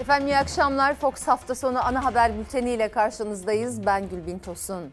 [0.00, 0.94] Efendim iyi akşamlar.
[0.94, 3.86] Fox hafta sonu ana haber bülteniyle karşınızdayız.
[3.86, 4.92] Ben Gülbin Tosun.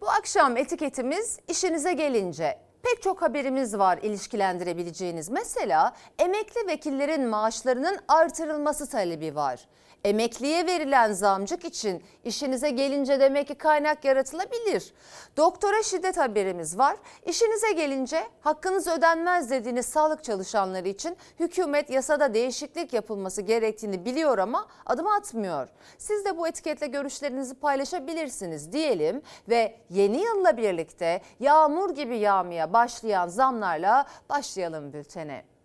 [0.00, 2.58] Bu akşam etiketimiz işinize gelince.
[2.82, 5.28] Pek çok haberimiz var ilişkilendirebileceğiniz.
[5.28, 9.60] Mesela emekli vekillerin maaşlarının artırılması talebi var.
[10.04, 14.92] Emekliye verilen zamcık için işinize gelince demek ki kaynak yaratılabilir.
[15.36, 16.96] Doktora şiddet haberimiz var.
[17.26, 24.66] İşinize gelince hakkınız ödenmez dediğiniz sağlık çalışanları için hükümet yasada değişiklik yapılması gerektiğini biliyor ama
[24.86, 25.68] adım atmıyor.
[25.98, 33.28] Siz de bu etiketle görüşlerinizi paylaşabilirsiniz diyelim ve yeni yılla birlikte yağmur gibi yağmaya başlayan
[33.28, 35.55] zamlarla başlayalım bültene.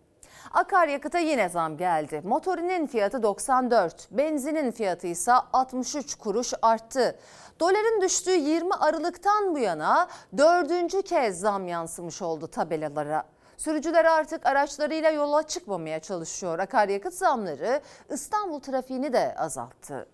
[0.50, 2.20] Akaryakıta yine zam geldi.
[2.24, 7.18] Motorinin fiyatı 94, benzinin fiyatı ise 63 kuruş arttı.
[7.60, 13.24] Doların düştüğü 20 Aralık'tan bu yana dördüncü kez zam yansımış oldu tabelalara.
[13.56, 16.58] Sürücüler artık araçlarıyla yola çıkmamaya çalışıyor.
[16.58, 20.06] Akaryakıt zamları İstanbul trafiğini de azalttı.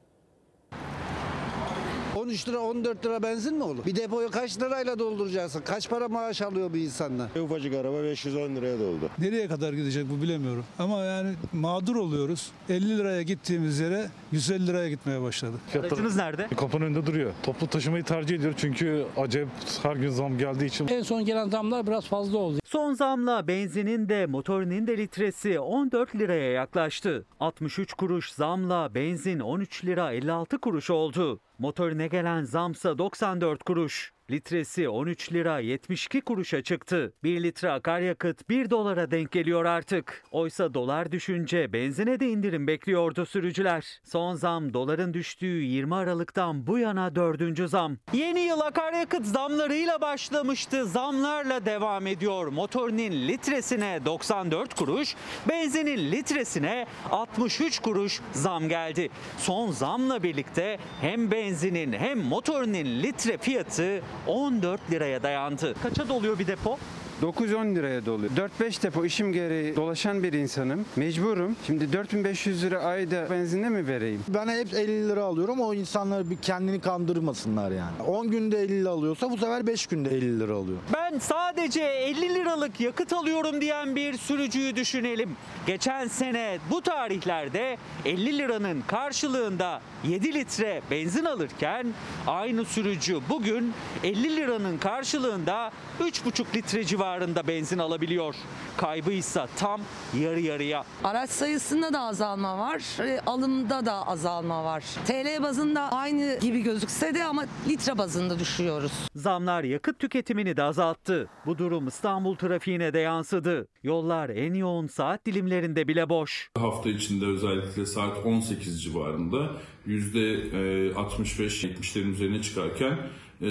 [2.18, 3.84] 13 lira 14 lira benzin mi olur?
[3.86, 5.62] Bir depoyu kaç lirayla dolduracaksın?
[5.64, 7.28] Kaç para maaş alıyor bir insanlar?
[7.40, 9.10] Ufacık araba 510 liraya doldu.
[9.18, 10.64] Nereye kadar gidecek bu bilemiyorum.
[10.78, 12.50] Ama yani mağdur oluyoruz.
[12.68, 15.56] 50 liraya gittiğimiz yere 150 liraya gitmeye başladı.
[15.80, 16.48] Aracınız nerede?
[16.56, 17.32] Kapının önünde duruyor.
[17.42, 19.48] Toplu taşımayı tercih ediyor çünkü acayip
[19.82, 20.88] her gün zam geldiği için.
[20.88, 22.58] En son gelen zamlar biraz fazla oldu.
[22.70, 27.26] Son zamla benzinin de motorinin de litresi 14 liraya yaklaştı.
[27.40, 31.40] 63 kuruş zamla benzin 13 lira 56 kuruş oldu.
[31.58, 34.12] Motorine gelen zamsa 94 kuruş.
[34.30, 37.12] Litresi 13 lira 72 kuruşa çıktı.
[37.24, 40.24] 1 litre akaryakıt 1 dolara denk geliyor artık.
[40.30, 44.00] Oysa dolar düşünce benzine de indirim bekliyordu sürücüler.
[44.04, 47.96] Son zam doların düştüğü 20 Aralık'tan bu yana dördüncü zam.
[48.12, 50.86] Yeni yıl akaryakıt zamlarıyla başlamıştı.
[50.86, 52.46] Zamlarla devam ediyor.
[52.46, 55.14] Motorinin litresine 94 kuruş,
[55.48, 59.08] benzinin litresine 63 kuruş zam geldi.
[59.38, 65.74] Son zamla birlikte hem benzinin hem motorinin litre fiyatı 14 liraya dayandı.
[65.82, 66.78] Kaça doluyor bir depo?
[67.22, 68.30] 9-10 liraya doluyor.
[68.60, 70.84] 4-5 depo işim gereği dolaşan bir insanım.
[70.96, 71.56] Mecburum.
[71.66, 74.20] Şimdi 4500 lira ayda benzinle mi vereyim?
[74.28, 75.60] Ben hep 50 lira alıyorum.
[75.60, 78.02] O insanlar bir kendini kandırmasınlar yani.
[78.06, 80.78] 10 günde 50 lira alıyorsa bu sefer 5 günde 50 lira alıyor.
[80.94, 85.36] Ben sadece 50 liralık yakıt alıyorum diyen bir sürücüyü düşünelim.
[85.66, 91.86] Geçen sene bu tarihlerde 50 liranın karşılığında 7 litre benzin alırken
[92.26, 93.72] aynı sürücü bugün
[94.04, 95.70] 50 liranın karşılığında
[96.00, 97.07] 3,5 litre civarında
[97.48, 98.34] benzin alabiliyor.
[98.76, 99.80] Kaybı ise tam
[100.20, 100.84] yarı yarıya.
[101.04, 104.84] Araç sayısında da azalma var, e, alımda da azalma var.
[105.06, 108.92] TL bazında aynı gibi gözükse de ama litre bazında düşüyoruz.
[109.14, 111.28] Zamlar yakıt tüketimini de azalttı.
[111.46, 113.68] Bu durum İstanbul trafiğine de yansıdı.
[113.82, 116.50] Yollar en yoğun saat dilimlerinde bile boş.
[116.58, 119.50] Hafta içinde özellikle saat 18 civarında
[119.86, 122.96] %65-70'lerin üzerine çıkarken e,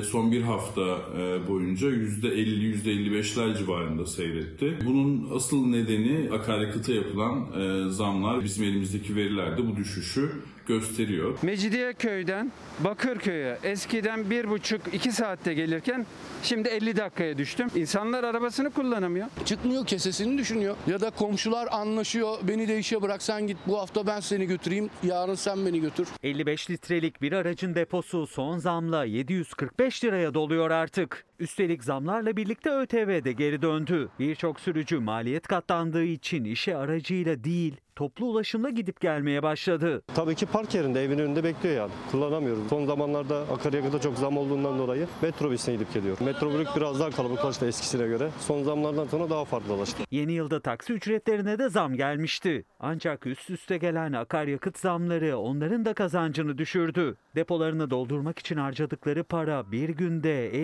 [0.03, 0.81] son bir hafta
[1.17, 4.77] e, boyunca %50-%55'ler civarında seyretti.
[4.85, 8.43] Bunun asıl nedeni akaryakıta yapılan e, zamlar.
[8.43, 10.31] Bizim elimizdeki veriler de bu düşüşü
[10.67, 11.37] gösteriyor.
[11.41, 16.05] Mecidiyeköy'den Bakırköy'e eskiden 1,5-2 saatte gelirken
[16.43, 17.67] şimdi 50 dakikaya düştüm.
[17.75, 19.27] İnsanlar arabasını kullanamıyor.
[19.45, 20.75] Çıkmıyor kesesini düşünüyor.
[20.87, 22.37] Ya da komşular anlaşıyor.
[22.43, 24.89] Beni de işe bırak sen git bu hafta ben seni götüreyim.
[25.03, 26.07] Yarın sen beni götür.
[26.23, 31.25] 55 litrelik bir aracın deposu son zamla 745 liraya doluyor artık.
[31.39, 34.09] Üstelik zamlarla birlikte ÖTV de geri döndü.
[34.19, 40.01] Birçok sürücü maliyet katlandığı için işe aracıyla değil toplu ulaşımla gidip gelmeye başladı.
[40.15, 41.91] Tabii ki park yerinde evin önünde bekliyor yani.
[42.11, 42.67] Kullanamıyoruz.
[42.69, 46.17] Son zamanlarda akaryakıta çok zam olduğundan dolayı metrobüsüne gidip geliyor.
[46.25, 48.29] Metrobüs biraz daha kalabalıklaştı eskisine göre.
[48.39, 50.03] Son zamlardan sonra daha farklılaştı.
[50.11, 52.65] Yeni yılda taksi ücretlerine de zam gelmişti.
[52.79, 57.15] Ancak üst üste gelen akaryakıt zamları onların da kazancını düşürdü.
[57.35, 60.63] Depolarını doldurmak için harcadıkları para bir günde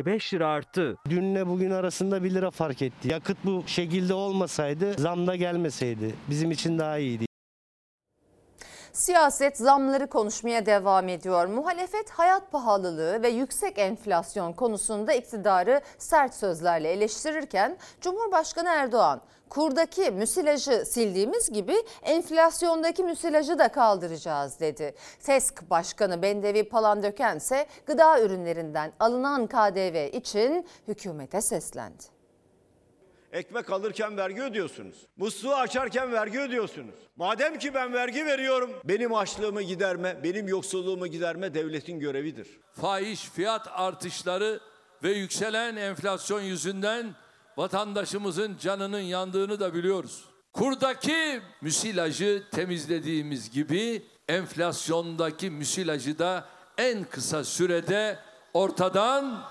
[0.00, 0.96] 50-55 lira arttı.
[1.10, 3.08] Dünle bugün arasında 1 lira fark etti.
[3.08, 7.29] Yakıt bu şekilde olmasaydı zam da gelmeseydi bizim için daha iyiydi.
[8.92, 11.46] Siyaset zamları konuşmaya devam ediyor.
[11.46, 20.84] Muhalefet hayat pahalılığı ve yüksek enflasyon konusunda iktidarı sert sözlerle eleştirirken Cumhurbaşkanı Erdoğan kurdaki müsilajı
[20.86, 24.94] sildiğimiz gibi enflasyondaki müsilajı da kaldıracağız dedi.
[25.22, 32.19] TESK Başkanı Bendevi Palandöken ise gıda ürünlerinden alınan KDV için hükümete seslendi.
[33.32, 34.96] Ekmek alırken vergi ödüyorsunuz.
[35.16, 36.94] Musluğu açarken vergi ödüyorsunuz.
[37.16, 42.48] Madem ki ben vergi veriyorum, benim açlığımı giderme, benim yoksulluğumu giderme devletin görevidir.
[42.72, 44.60] Fahiş fiyat artışları
[45.02, 47.14] ve yükselen enflasyon yüzünden
[47.56, 50.24] vatandaşımızın canının yandığını da biliyoruz.
[50.52, 56.44] Kurdaki müsilajı temizlediğimiz gibi enflasyondaki müsilajı da
[56.78, 58.18] en kısa sürede
[58.54, 59.42] ortadan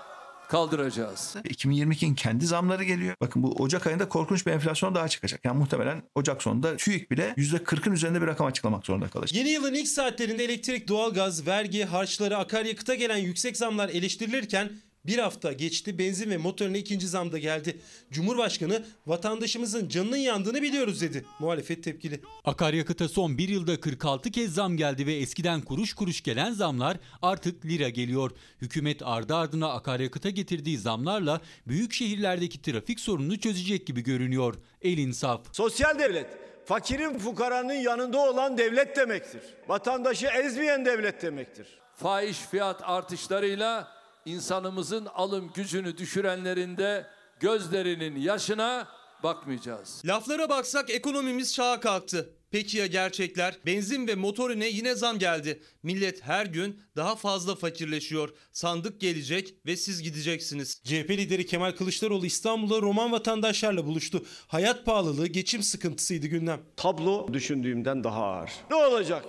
[0.50, 1.36] kaldıracağız.
[1.44, 3.14] 2022'nin kendi zamları geliyor.
[3.20, 5.40] Bakın bu Ocak ayında korkunç bir enflasyon daha çıkacak.
[5.44, 9.38] Yani muhtemelen Ocak sonunda TÜİK bile %40'ın üzerinde bir rakam açıklamak zorunda kalacak.
[9.38, 14.70] Yeni yılın ilk saatlerinde elektrik, doğalgaz, vergi, harçları, akaryakıta gelen yüksek zamlar eleştirilirken
[15.06, 17.80] bir hafta geçti benzin ve motorine ikinci zam da geldi.
[18.10, 21.24] Cumhurbaşkanı vatandaşımızın canının yandığını biliyoruz dedi.
[21.38, 22.20] Muhalefet tepkili.
[22.44, 27.66] Akaryakıta son bir yılda 46 kez zam geldi ve eskiden kuruş kuruş gelen zamlar artık
[27.66, 28.30] lira geliyor.
[28.60, 34.54] Hükümet ardı ardına akaryakıta getirdiği zamlarla büyük şehirlerdeki trafik sorununu çözecek gibi görünüyor.
[34.82, 35.56] El insaf.
[35.56, 36.26] Sosyal devlet
[36.64, 39.42] fakirin fukaranın yanında olan devlet demektir.
[39.68, 41.66] Vatandaşı ezmeyen devlet demektir.
[41.94, 47.06] Fahiş fiyat artışlarıyla insanımızın alım gücünü düşürenlerin de
[47.40, 48.88] gözlerinin yaşına
[49.22, 50.02] bakmayacağız.
[50.04, 52.34] Laflara baksak ekonomimiz şaha kalktı.
[52.50, 53.58] Peki ya gerçekler?
[53.66, 55.62] Benzin ve motorine yine zam geldi.
[55.82, 58.30] Millet her gün daha fazla fakirleşiyor.
[58.52, 60.80] Sandık gelecek ve siz gideceksiniz.
[60.84, 64.24] CHP lideri Kemal Kılıçdaroğlu İstanbul'da Roman vatandaşlarla buluştu.
[64.46, 66.60] Hayat pahalılığı, geçim sıkıntısıydı gündem.
[66.76, 68.50] Tablo düşündüğümden daha ağır.
[68.70, 69.24] Ne olacak?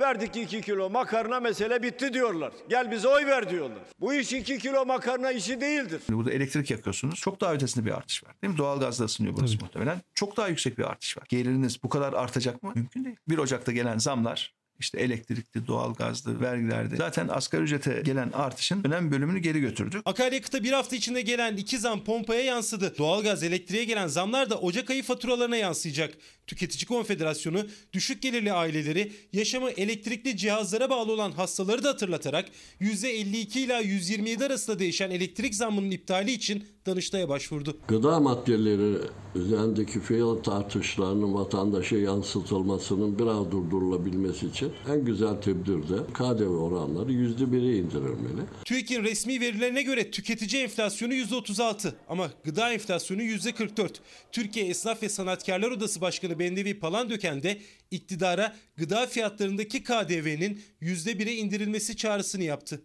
[0.00, 2.52] Verdik 2 kilo makarna mesele bitti diyorlar.
[2.68, 3.82] Gel bize oy ver diyorlar.
[4.00, 6.02] Bu iş 2 kilo makarna işi değildir.
[6.08, 7.14] Burada elektrik yakıyorsunuz.
[7.20, 8.34] Çok daha ötesinde bir artış var.
[8.42, 8.58] Değil mi?
[8.58, 10.00] Doğalgazda ısınıyor burası muhtemelen.
[10.14, 11.24] Çok daha yüksek bir artış var.
[11.28, 12.72] Geliriniz bu kadar artacak mı?
[12.74, 13.16] Mümkün değil.
[13.28, 16.96] 1 Ocak'ta gelen zamlar işte elektrikli, doğalgazlı, vergilerdi.
[16.96, 20.02] Zaten asgari ücrete gelen artışın önemli bölümünü geri götürdük.
[20.04, 22.98] Akaryakıta bir hafta içinde gelen iki zam pompaya yansıdı.
[22.98, 26.14] Doğalgaz, elektriğe gelen zamlar da Ocak ayı faturalarına yansıyacak.
[26.46, 32.48] Tüketici Konfederasyonu düşük gelirli aileleri yaşamı elektrikli cihazlara bağlı olan hastaları da hatırlatarak
[32.80, 37.78] %52 ila 127 arasında değişen elektrik zammının iptali için Danıştay'a başvurdu.
[37.88, 38.98] Gıda maddeleri
[39.34, 47.76] üzerindeki fiyat artışlarının vatandaşa yansıtılmasının biraz durdurulabilmesi için en güzel tedbir de KDV oranları %1'e
[47.76, 48.42] indirilmeli.
[48.64, 53.90] TÜİK'in resmi verilerine göre tüketici enflasyonu %36 ama gıda enflasyonu %44.
[54.32, 57.58] Türkiye Esnaf ve Sanatkarlar Odası Başkanı Bendevi Palandöken de
[57.90, 62.82] iktidara gıda fiyatlarındaki KDV'nin %1'e indirilmesi çağrısını yaptı.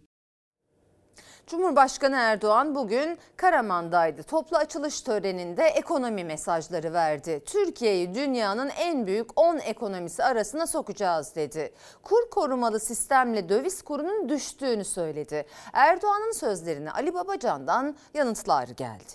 [1.46, 4.22] Cumhurbaşkanı Erdoğan bugün Karaman'daydı.
[4.22, 7.42] Toplu açılış töreninde ekonomi mesajları verdi.
[7.46, 11.72] Türkiye'yi dünyanın en büyük 10 ekonomisi arasına sokacağız dedi.
[12.02, 15.46] Kur korumalı sistemle döviz kurunun düştüğünü söyledi.
[15.72, 19.12] Erdoğan'ın sözlerine Ali Babacan'dan yanıtlar geldi.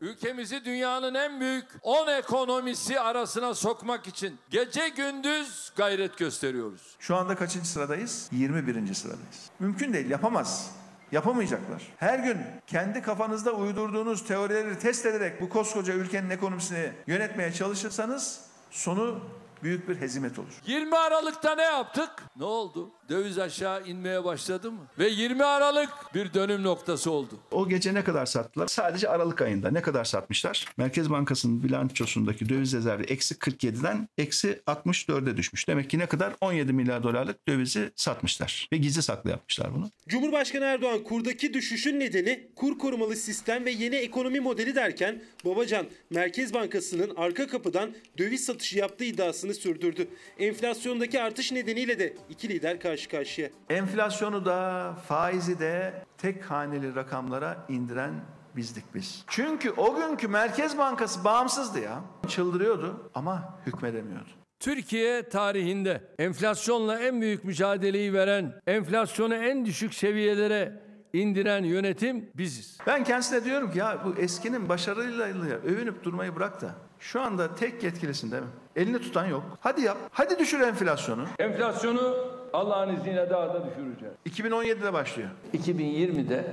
[0.00, 6.96] Ülkemizi dünyanın en büyük 10 ekonomisi arasına sokmak için gece gündüz gayret gösteriyoruz.
[6.98, 8.28] Şu anda kaçıncı sıradayız?
[8.32, 8.94] 21.
[8.94, 9.50] sıradayız.
[9.58, 10.70] Mümkün değil, yapamaz.
[11.14, 11.82] Yapamayacaklar.
[11.96, 18.40] Her gün kendi kafanızda uydurduğunuz teorileri test ederek bu koskoca ülkenin ekonomisini yönetmeye çalışırsanız
[18.70, 19.20] sonu
[19.62, 20.60] büyük bir hezimet olur.
[20.66, 22.10] 20 Aralık'ta ne yaptık?
[22.36, 22.90] Ne oldu?
[23.08, 24.80] Döviz aşağı inmeye başladı mı?
[24.98, 27.40] Ve 20 Aralık bir dönüm noktası oldu.
[27.50, 28.66] O gece ne kadar sattılar?
[28.66, 30.66] Sadece Aralık ayında ne kadar satmışlar?
[30.76, 35.68] Merkez Bankası'nın bilançosundaki döviz rezervi eksi 47'den eksi 64'e düşmüş.
[35.68, 36.34] Demek ki ne kadar?
[36.40, 38.68] 17 milyar dolarlık dövizi satmışlar.
[38.72, 39.90] Ve gizli saklı yapmışlar bunu.
[40.08, 46.54] Cumhurbaşkanı Erdoğan kurdaki düşüşün nedeni kur korumalı sistem ve yeni ekonomi modeli derken Babacan Merkez
[46.54, 50.08] Bankası'nın arka kapıdan döviz satışı yaptığı iddiasını sürdürdü.
[50.38, 53.48] Enflasyondaki artış nedeniyle de iki lider karşı karşıya.
[53.70, 58.14] Enflasyonu da faizi de tek haneli rakamlara indiren
[58.56, 59.24] bizdik biz.
[59.28, 62.00] Çünkü o günkü Merkez Bankası bağımsızdı ya.
[62.28, 64.28] Çıldırıyordu ama hükmedemiyordu.
[64.60, 70.82] Türkiye tarihinde enflasyonla en büyük mücadeleyi veren, enflasyonu en düşük seviyelere
[71.12, 72.78] indiren yönetim biziz.
[72.86, 77.82] Ben kendisine diyorum ki ya bu eskinin başarıyla övünüp durmayı bırak da şu anda tek
[77.82, 78.48] yetkilisin değil mi?
[78.76, 79.42] Elini tutan yok.
[79.60, 79.98] Hadi yap.
[80.10, 81.24] Hadi düşür enflasyonu.
[81.38, 84.14] Enflasyonu Allah'ın izniyle daha da düşüreceğiz.
[84.26, 85.28] 2017'de başlıyor.
[85.54, 86.44] 2020'de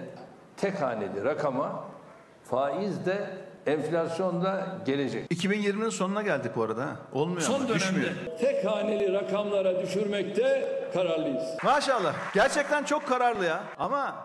[0.57, 1.83] tek haneli rakama
[2.43, 3.29] faiz de
[3.65, 5.31] enflasyon da gelecek.
[5.31, 6.87] 2020'nin sonuna geldik bu arada.
[7.13, 8.09] Olmuyor Son ama dönemde düşmüyor.
[8.39, 11.43] tek haneli rakamlara düşürmekte kararlıyız.
[11.63, 12.13] Maşallah.
[12.33, 13.63] Gerçekten çok kararlı ya.
[13.79, 14.15] Ama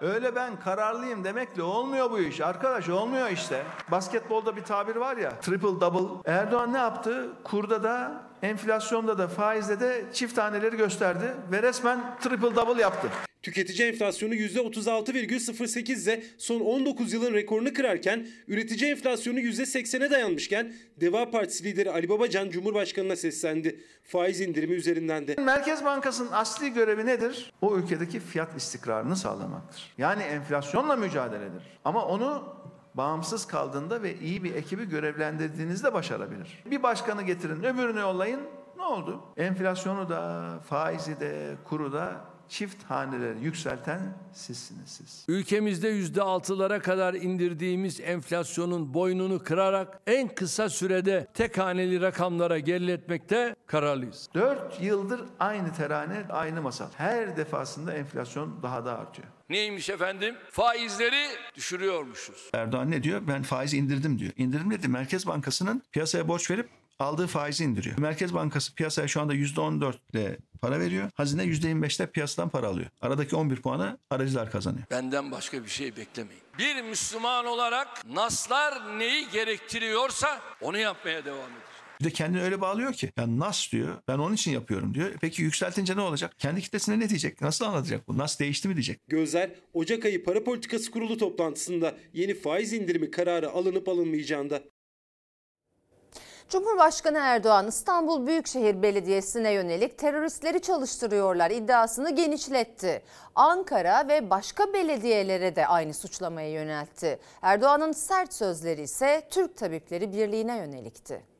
[0.00, 2.40] öyle ben kararlıyım demekle olmuyor bu iş.
[2.40, 3.62] Arkadaş olmuyor işte.
[3.90, 5.30] Basketbolda bir tabir var ya.
[5.40, 6.30] Triple double.
[6.32, 7.28] Erdoğan ne yaptı?
[7.44, 8.12] Kurda da,
[8.46, 11.24] enflasyonda da, faizde de çift taneleri gösterdi.
[11.52, 13.08] Ve resmen triple double yaptı.
[13.42, 21.64] Tüketici enflasyonu %36,08 ile son 19 yılın rekorunu kırarken üretici enflasyonu %80'e dayanmışken Deva Partisi
[21.64, 23.80] lideri Ali Babacan Cumhurbaşkanı'na seslendi.
[24.04, 25.34] Faiz indirimi üzerinden de.
[25.34, 27.52] Merkez Bankası'nın asli görevi nedir?
[27.60, 29.94] O ülkedeki fiyat istikrarını sağlamaktır.
[29.98, 31.62] Yani enflasyonla mücadeledir.
[31.84, 32.55] Ama onu
[32.96, 36.62] bağımsız kaldığında ve iyi bir ekibi görevlendirdiğinizde başarabilir.
[36.70, 38.40] Bir başkanı getirin, öbürünü yollayın.
[38.76, 39.20] Ne oldu?
[39.36, 44.00] Enflasyonu da, faizi de, kuru da çift haneleri yükselten
[44.32, 45.24] sizsiniz siz.
[45.28, 53.56] Ülkemizde yüzde altılara kadar indirdiğimiz enflasyonun boynunu kırarak en kısa sürede tek haneli rakamlara geriletmekte
[53.66, 54.28] kararlıyız.
[54.34, 56.88] 4 yıldır aynı terane, aynı masal.
[56.96, 59.28] Her defasında enflasyon daha da artıyor.
[59.50, 60.34] Neymiş efendim?
[60.50, 62.50] Faizleri düşürüyormuşuz.
[62.52, 63.22] Erdoğan ne diyor?
[63.28, 64.32] Ben faizi indirdim diyor.
[64.36, 64.88] İndirdim dedi.
[64.88, 67.98] Merkez Bankası'nın piyasaya borç verip aldığı faizi indiriyor.
[67.98, 71.10] Merkez Bankası piyasaya şu anda %14 ile para veriyor.
[71.14, 72.88] Hazine %25'te piyasadan para alıyor.
[73.02, 74.84] Aradaki 11 puanı aracılar kazanıyor.
[74.90, 76.42] Benden başka bir şey beklemeyin.
[76.58, 81.65] Bir Müslüman olarak naslar neyi gerektiriyorsa onu yapmaya devam edeceğiz.
[82.00, 83.12] Bir de kendini öyle bağlıyor ki.
[83.16, 83.94] Ya nas diyor.
[84.08, 85.10] Ben onun için yapıyorum diyor.
[85.20, 86.34] Peki yükseltince ne olacak?
[86.38, 87.40] Kendi kitlesine ne diyecek?
[87.40, 88.18] Nasıl anlatacak bu?
[88.18, 89.00] Nas değişti mi diyecek?
[89.08, 94.62] Gözler Ocak ayı para politikası kurulu toplantısında yeni faiz indirimi kararı alınıp alınmayacağında.
[96.48, 103.02] Cumhurbaşkanı Erdoğan İstanbul Büyükşehir Belediyesi'ne yönelik teröristleri çalıştırıyorlar iddiasını genişletti.
[103.34, 107.18] Ankara ve başka belediyelere de aynı suçlamayı yöneltti.
[107.42, 111.35] Erdoğan'ın sert sözleri ise Türk Tabipleri Birliği'ne yönelikti.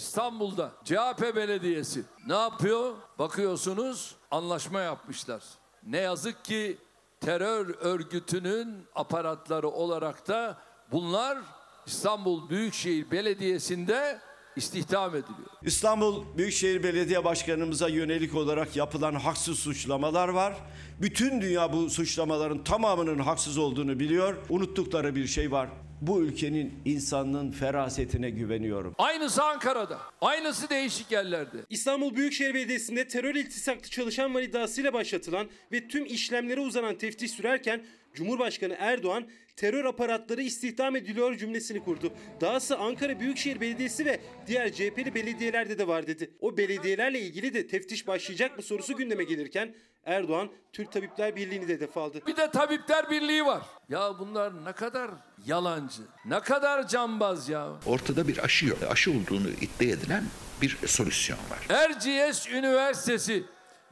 [0.00, 2.94] İstanbul'da CHP Belediyesi ne yapıyor?
[3.18, 5.42] Bakıyorsunuz anlaşma yapmışlar.
[5.86, 6.78] Ne yazık ki
[7.20, 10.58] terör örgütünün aparatları olarak da
[10.92, 11.38] bunlar
[11.86, 14.18] İstanbul Büyükşehir Belediyesi'nde
[14.56, 15.50] istihdam ediliyor.
[15.62, 20.56] İstanbul Büyükşehir Belediye Başkanımıza yönelik olarak yapılan haksız suçlamalar var.
[21.00, 24.36] Bütün dünya bu suçlamaların tamamının haksız olduğunu biliyor.
[24.48, 25.68] Unuttukları bir şey var.
[26.00, 28.94] Bu ülkenin insanlığın ferasetine güveniyorum.
[28.98, 31.56] Aynısı Ankara'da, aynısı değişik yerlerde.
[31.70, 37.82] İstanbul Büyükşehir Belediyesi'nde terör iltisaklı çalışan var iddiasıyla başlatılan ve tüm işlemlere uzanan teftiş sürerken
[38.14, 42.12] Cumhurbaşkanı Erdoğan terör aparatları istihdam ediliyor cümlesini kurdu.
[42.40, 46.30] Dahası Ankara Büyükşehir Belediyesi ve diğer CHP'li belediyelerde de var dedi.
[46.40, 49.74] O belediyelerle ilgili de teftiş başlayacak mı sorusu gündeme gelirken
[50.04, 52.20] Erdoğan Türk Tabipler Birliği'ni de hedef aldı.
[52.26, 53.62] Bir de Tabipler Birliği var.
[53.88, 55.10] Ya bunlar ne kadar
[55.46, 57.68] yalancı, ne kadar cambaz ya.
[57.86, 58.78] Ortada bir aşı yok.
[58.90, 60.24] Aşı olduğunu iddia edilen
[60.62, 61.76] bir solüsyon var.
[61.76, 63.44] Erciyes Üniversitesi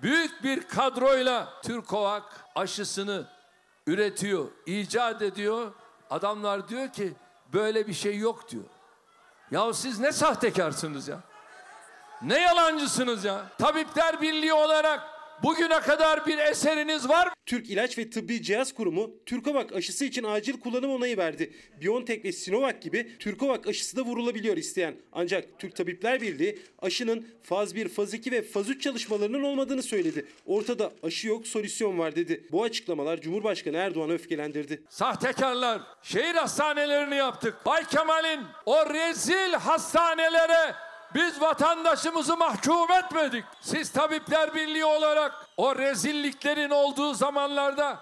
[0.03, 3.27] büyük bir kadroyla Türkovak aşısını
[3.88, 5.73] üretiyor, icat ediyor.
[6.11, 7.12] Adamlar diyor ki
[7.52, 8.64] böyle bir şey yok diyor.
[9.50, 11.21] Ya siz ne sahtekarsınız ya?
[12.23, 13.45] Ne yalancısınız ya?
[13.59, 17.33] Tabipler Birliği olarak bugüne kadar bir eseriniz var mı?
[17.47, 21.52] Türk İlaç ve Tıbbi Cihaz Kurumu Türkovak aşısı için acil kullanım onayı verdi.
[21.80, 24.95] BioNTech ve Sinovac gibi Türkovak aşısı da vurulabiliyor isteyen.
[25.12, 30.26] Ancak Türk Tabipler Birliği aşının faz 1, faz 2 ve faz 3 çalışmalarının olmadığını söyledi.
[30.47, 32.45] Ortada aşı yok, solüsyon var dedi.
[32.52, 34.83] Bu açıklamalar Cumhurbaşkanı Erdoğan'ı öfkelendirdi.
[34.88, 37.57] Sahtekarlar, şehir hastanelerini yaptık.
[37.66, 43.45] Bay Kemal'in o rezil hastanelere biz vatandaşımızı mahkum etmedik.
[43.61, 47.99] Siz Tabipler Birliği olarak o rezilliklerin olduğu zamanlarda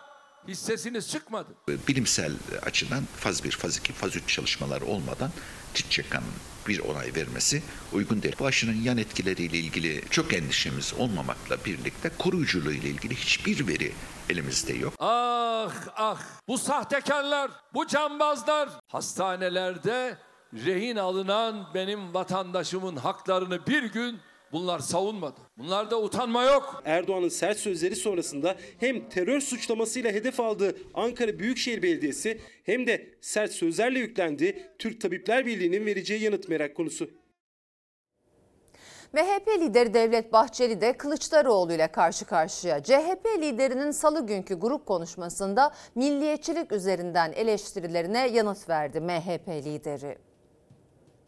[0.49, 1.49] hissesiniz çıkmadı.
[1.69, 2.33] Bilimsel
[2.67, 5.31] açıdan faz 1, faz 2, faz 3 çalışmalar olmadan
[5.75, 6.33] TİÇEKA'nın
[6.69, 8.37] bir onay vermesi uygun değil.
[8.39, 13.93] Bu aşının yan etkileriyle ilgili çok endişemiz olmamakla birlikte koruyuculuğu ile ilgili hiçbir veri
[14.31, 14.95] elimizde yok.
[14.99, 20.19] Ah ah bu sahtekarlar, bu cambazlar hastanelerde
[20.55, 24.19] rehin alınan benim vatandaşımın haklarını bir gün
[24.53, 25.41] bunlar savunmadı.
[25.59, 26.83] Bunlarda utanma yok.
[26.85, 33.53] Erdoğan'ın sert sözleri sonrasında hem terör suçlamasıyla hedef aldığı Ankara Büyükşehir Belediyesi hem de sert
[33.53, 37.11] sözlerle yüklendiği Türk Tabipler Birliği'nin vereceği yanıt merak konusu.
[39.13, 42.83] MHP lideri Devlet Bahçeli de Kılıçdaroğlu ile karşı karşıya.
[42.83, 50.19] CHP liderinin salı günkü grup konuşmasında milliyetçilik üzerinden eleştirilerine yanıt verdi MHP lideri.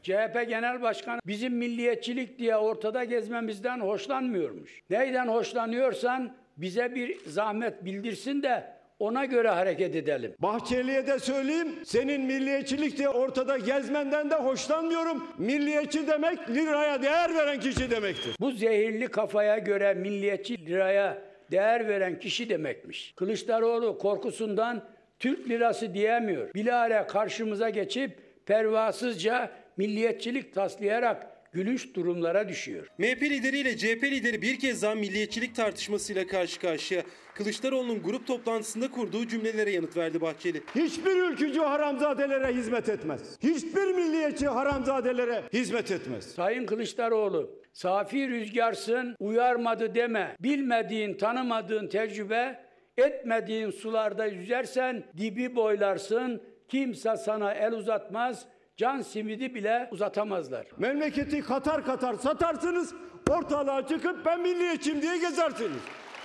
[0.08, 4.82] CHP Genel Başkanı bizim milliyetçilik diye ortada gezmemizden hoşlanmıyormuş.
[4.90, 8.64] Neyden hoşlanıyorsan bize bir zahmet bildirsin de
[8.98, 10.34] ona göre hareket edelim.
[10.38, 15.26] Bahçeli'ye de söyleyeyim, senin milliyetçilik diye ortada gezmenden de hoşlanmıyorum.
[15.38, 18.36] Milliyetçi demek liraya değer veren kişi demektir.
[18.40, 21.18] Bu zehirli kafaya göre milliyetçi liraya
[21.50, 23.12] değer veren kişi demekmiş.
[23.16, 24.84] Kılıçdaroğlu korkusundan
[25.18, 26.54] Türk lirası diyemiyor.
[26.54, 32.86] Bilare karşımıza geçip pervasızca milliyetçilik taslayarak gülünç durumlara düşüyor.
[32.98, 37.02] MHP lideriyle CHP lideri bir kez daha milliyetçilik tartışmasıyla karşı karşıya.
[37.34, 40.62] Kılıçdaroğlu'nun grup toplantısında kurduğu cümlelere yanıt verdi Bahçeli.
[40.74, 43.20] Hiçbir ülkücü haramzadelere hizmet etmez.
[43.42, 46.24] Hiçbir milliyetçi haramzadelere hizmet etmez.
[46.24, 50.36] Sayın Kılıçdaroğlu, safi rüzgarsın, uyarmadı deme.
[50.40, 52.64] Bilmediğin, tanımadığın tecrübe,
[52.96, 58.46] etmediğin sularda yüzersen dibi boylarsın, kimse sana el uzatmaz,
[58.78, 60.66] can simidi bile uzatamazlar.
[60.78, 62.94] Memleketi katar katar satarsınız,
[63.30, 65.80] ortalığa çıkıp ben milliyetçiyim diye gezersiniz.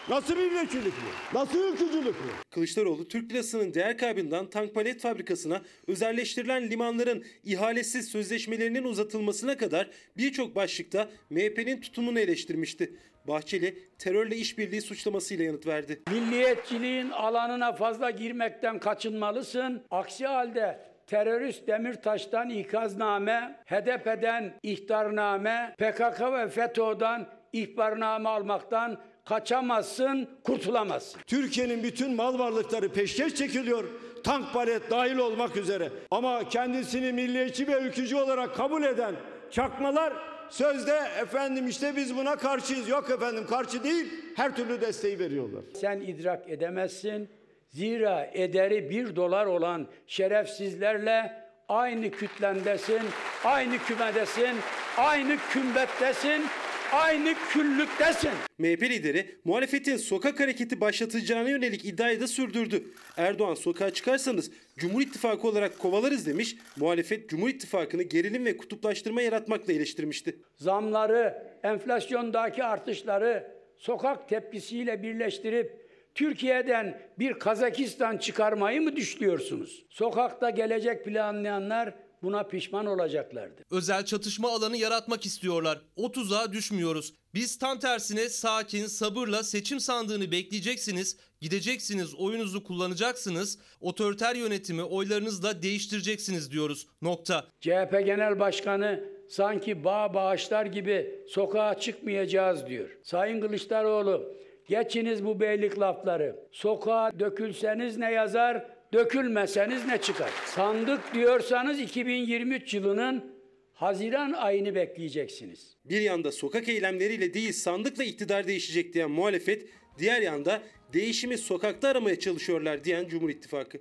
[0.09, 1.37] Nasıl milliyetçilik bu?
[1.37, 2.51] Nasıl ülkücülük bu?
[2.51, 10.55] Kılıçdaroğlu Türk lirasının değer kaybından tank palet fabrikasına özelleştirilen limanların ihalesiz sözleşmelerinin uzatılmasına kadar birçok
[10.55, 12.95] başlıkta MHP'nin tutumunu eleştirmişti.
[13.27, 16.01] Bahçeli terörle işbirliği suçlamasıyla yanıt verdi.
[16.11, 19.83] Milliyetçiliğin alanına fazla girmekten kaçınmalısın.
[19.91, 31.21] Aksi halde terörist Demirtaş'tan ikazname, HDP'den ihtarname, PKK ve FETÖ'den ihbarname almaktan kaçamazsın, kurtulamazsın.
[31.27, 33.83] Türkiye'nin bütün mal varlıkları peşkeş çekiliyor.
[34.23, 35.89] Tank palet dahil olmak üzere.
[36.11, 39.15] Ama kendisini milliyetçi ve ülkücü olarak kabul eden
[39.51, 40.13] çakmalar
[40.49, 42.89] sözde efendim işte biz buna karşıyız.
[42.89, 44.13] Yok efendim karşı değil.
[44.35, 45.63] Her türlü desteği veriyorlar.
[45.73, 47.29] Sen idrak edemezsin.
[47.73, 51.31] Zira ederi bir dolar olan şerefsizlerle
[51.69, 53.01] aynı kütlendesin,
[53.43, 54.55] aynı kümedesin,
[54.97, 56.43] aynı kümbettesin,
[56.91, 58.29] aynı küllüktesin.
[58.57, 62.83] MHP lideri muhalefetin sokak hareketi başlatacağına yönelik iddiayı da sürdürdü.
[63.17, 66.55] Erdoğan sokağa çıkarsanız Cumhur İttifakı olarak kovalarız demiş.
[66.77, 70.35] Muhalefet Cumhur İttifakı'nı gerilim ve kutuplaştırma yaratmakla eleştirmişti.
[70.55, 75.82] Zamları, enflasyondaki artışları sokak tepkisiyle birleştirip
[76.15, 79.85] Türkiye'den bir Kazakistan çıkarmayı mı düşünüyorsunuz?
[79.89, 81.93] Sokakta gelecek planlayanlar
[82.23, 83.63] buna pişman olacaklardır.
[83.71, 85.81] Özel çatışma alanı yaratmak istiyorlar.
[85.95, 87.13] O tuzağa düşmüyoruz.
[87.33, 91.17] Biz tam tersine sakin, sabırla seçim sandığını bekleyeceksiniz.
[91.41, 93.59] Gideceksiniz, oyunuzu kullanacaksınız.
[93.81, 96.87] Otoriter yönetimi oylarınızla değiştireceksiniz diyoruz.
[97.01, 97.45] Nokta.
[97.61, 102.89] CHP Genel Başkanı sanki bağ bağışlar gibi sokağa çıkmayacağız diyor.
[103.03, 106.35] Sayın Kılıçdaroğlu geçiniz bu beylik lafları.
[106.51, 110.29] Sokağa dökülseniz ne yazar, dökülmeseniz ne çıkar?
[110.45, 113.33] Sandık diyorsanız 2023 yılının
[113.73, 115.77] Haziran ayını bekleyeceksiniz.
[115.85, 120.61] Bir yanda sokak eylemleriyle değil sandıkla iktidar değişecek diyen muhalefet, diğer yanda
[120.93, 123.77] değişimi sokakta aramaya çalışıyorlar diyen Cumhur İttifakı.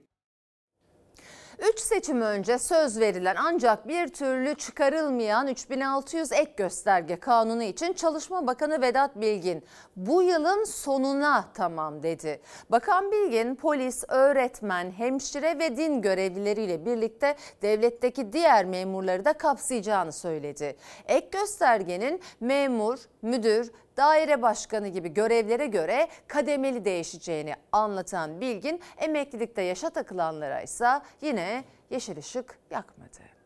[1.59, 8.47] 3 seçim önce söz verilen ancak bir türlü çıkarılmayan 3600 ek gösterge kanunu için Çalışma
[8.47, 9.65] Bakanı Vedat Bilgin
[9.97, 12.41] bu yılın sonuna tamam dedi.
[12.71, 20.77] Bakan Bilgin polis, öğretmen, hemşire ve din görevlileriyle birlikte devletteki diğer memurları da kapsayacağını söyledi.
[21.07, 29.91] Ek göstergenin memur, müdür, daire başkanı gibi görevlere göre kademeli değişeceğini anlatan Bilgin emeklilikte yaşa
[29.91, 33.42] takılanlara ise yine yeşil ışık yakmadı.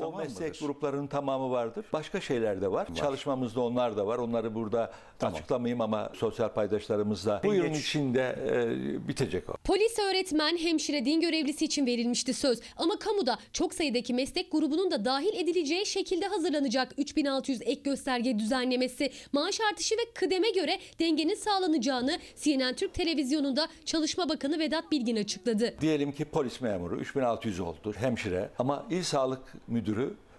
[0.00, 1.84] O meslek gruplarının tamamı vardır.
[1.92, 2.88] Başka şeyler de var.
[2.94, 4.18] Çalışmamızda onlar da var.
[4.18, 9.52] Onları burada açıklamayayım ama sosyal paydaşlarımızla bu yılın içinde e, bitecek o.
[9.64, 12.60] Polis, öğretmen, hemşire, din görevlisi için verilmişti söz.
[12.76, 19.12] Ama kamuda çok sayıdaki meslek grubunun da dahil edileceği şekilde hazırlanacak 3600 ek gösterge düzenlemesi.
[19.32, 25.74] Maaş artışı ve kıdeme göre dengenin sağlanacağını CNN Türk Televizyonu'nda Çalışma Bakanı Vedat Bilgin açıkladı.
[25.80, 27.92] Diyelim ki polis memuru 3600 oldu.
[27.96, 29.85] Hemşire ama il sağlık müdürü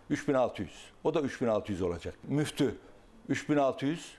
[0.10, 0.70] 3600.
[1.04, 2.16] O da 3600 olacak.
[2.28, 2.76] Müftü
[3.30, 4.18] 3600.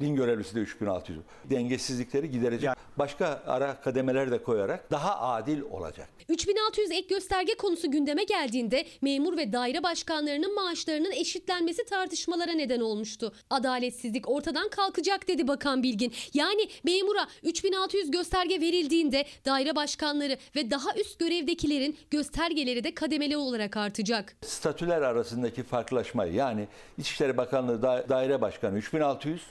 [0.00, 1.18] Din görevlisi de 3600.
[1.50, 2.70] Dengesizlikleri giderecek.
[2.98, 6.08] Başka ara kademeler de koyarak daha adil olacak.
[6.28, 13.32] 3600 ek gösterge konusu gündeme geldiğinde memur ve daire başkanlarının maaşlarının eşitlenmesi tartışmalara neden olmuştu.
[13.50, 16.12] Adaletsizlik ortadan kalkacak dedi Bakan Bilgin.
[16.34, 23.76] Yani memura 3600 gösterge verildiğinde daire başkanları ve daha üst görevdekilerin göstergeleri de kademeli olarak
[23.76, 24.36] artacak.
[24.42, 29.42] Statüler arasındaki farklılaşmayı yani İçişleri Bakanlığı da- daire başkanı 3600,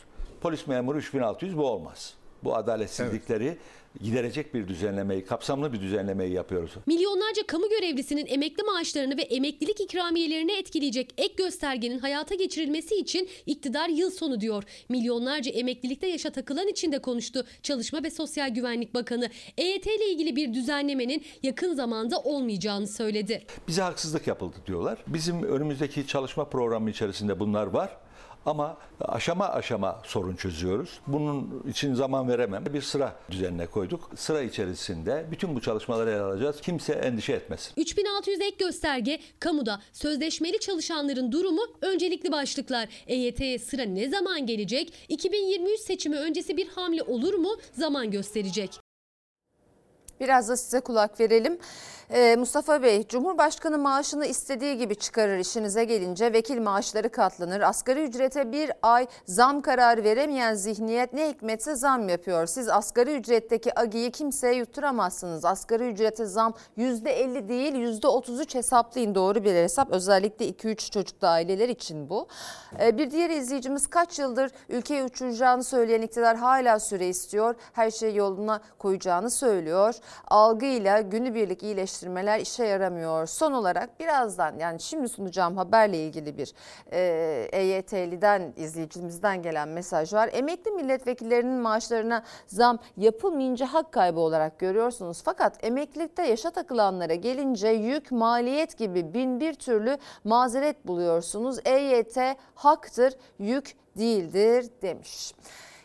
[0.42, 2.14] polis memuru 3600 bu olmaz.
[2.44, 3.58] Bu adaletsizlikleri
[4.02, 6.72] giderecek bir düzenlemeyi, kapsamlı bir düzenlemeyi yapıyoruz.
[6.86, 13.90] Milyonlarca kamu görevlisinin emekli maaşlarını ve emeklilik ikramiyelerini etkileyecek ek göstergenin hayata geçirilmesi için iktidar
[13.90, 14.64] yıl sonu diyor.
[14.90, 19.30] Milyonlarca emeklilikte yaşa takılan için de konuştu Çalışma ve Sosyal Güvenlik Bakanı.
[19.58, 23.46] EYT ile ilgili bir düzenlemenin yakın zamanda olmayacağını söyledi.
[23.68, 24.98] Bize haksızlık yapıldı diyorlar.
[25.08, 27.98] Bizim önümüzdeki çalışma programı içerisinde bunlar var.
[28.46, 31.00] Ama aşama aşama sorun çözüyoruz.
[31.08, 32.66] Bunun için zaman veremem.
[32.74, 34.10] Bir sıra düzenine koyduk.
[34.16, 36.62] Sıra içerisinde bütün bu çalışmaları ele alacağız.
[36.62, 37.74] Kimse endişe etmesin.
[37.78, 42.90] 3600 ek gösterge, kamuda sözleşmeli çalışanların durumu öncelikli başlıklar.
[43.08, 44.94] EYT'ye sıra ne zaman gelecek?
[45.10, 47.50] 2023 seçimi öncesi bir hamle olur mu?
[47.74, 48.80] Zaman gösterecek.
[50.20, 51.60] Biraz da size kulak verelim.
[52.14, 57.62] Ee, Mustafa Bey, Cumhurbaşkanı maaşını istediği gibi çıkarır işinize gelince vekil maaşları katlanır.
[57.62, 62.46] Asgari ücrete bir ay zam kararı veremeyen zihniyet ne hikmetse zam yapıyor.
[62.46, 65.46] Siz asgari ücretteki agiyi kimseye yutturamazsınız.
[65.46, 69.92] Asgari ücrete zam %50 değil %33 hesaplayın doğru bir hesap.
[69.92, 72.28] Özellikle 2-3 çocuklu aileler için bu.
[72.82, 77.56] Ee, bir diğer izleyicimiz kaç yıldır ülkeyi uçuracağını söyleyen iktidar hala süre istiyor.
[77.74, 79.96] Her şeyi yoluna koyacağını söylüyor.
[80.28, 81.64] Algıyla günübirlik
[82.00, 83.28] iyileştirmeler işe yaramıyor.
[83.28, 86.54] Son olarak birazdan yani şimdi sunacağım haberle ilgili bir
[86.92, 90.30] e, EYT'liden izleyicimizden gelen mesaj var.
[90.34, 95.22] Emekli milletvekillerinin maaşlarına zam yapılmayınca hak kaybı olarak görüyorsunuz.
[95.26, 101.60] Fakat emeklilikte yaşa takılanlara gelince yük, maliyet gibi bin bir türlü mazeret buluyorsunuz.
[101.66, 102.18] EYT
[102.56, 105.34] haktır, yük değildir demiş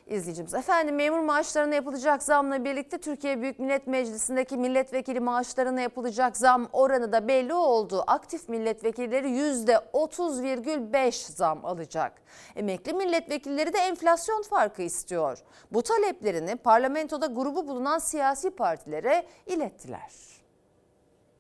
[0.06, 0.54] izleyicimiz.
[0.54, 7.12] Efendim memur maaşlarına yapılacak zamla birlikte Türkiye Büyük Millet Meclisi'ndeki milletvekili maaşlarına yapılacak zam oranı
[7.12, 8.04] da belli oldu.
[8.06, 12.12] Aktif milletvekilleri %30,5 zam alacak.
[12.56, 15.38] Emekli milletvekilleri de enflasyon farkı istiyor.
[15.72, 20.10] Bu taleplerini parlamentoda grubu bulunan siyasi partilere ilettiler.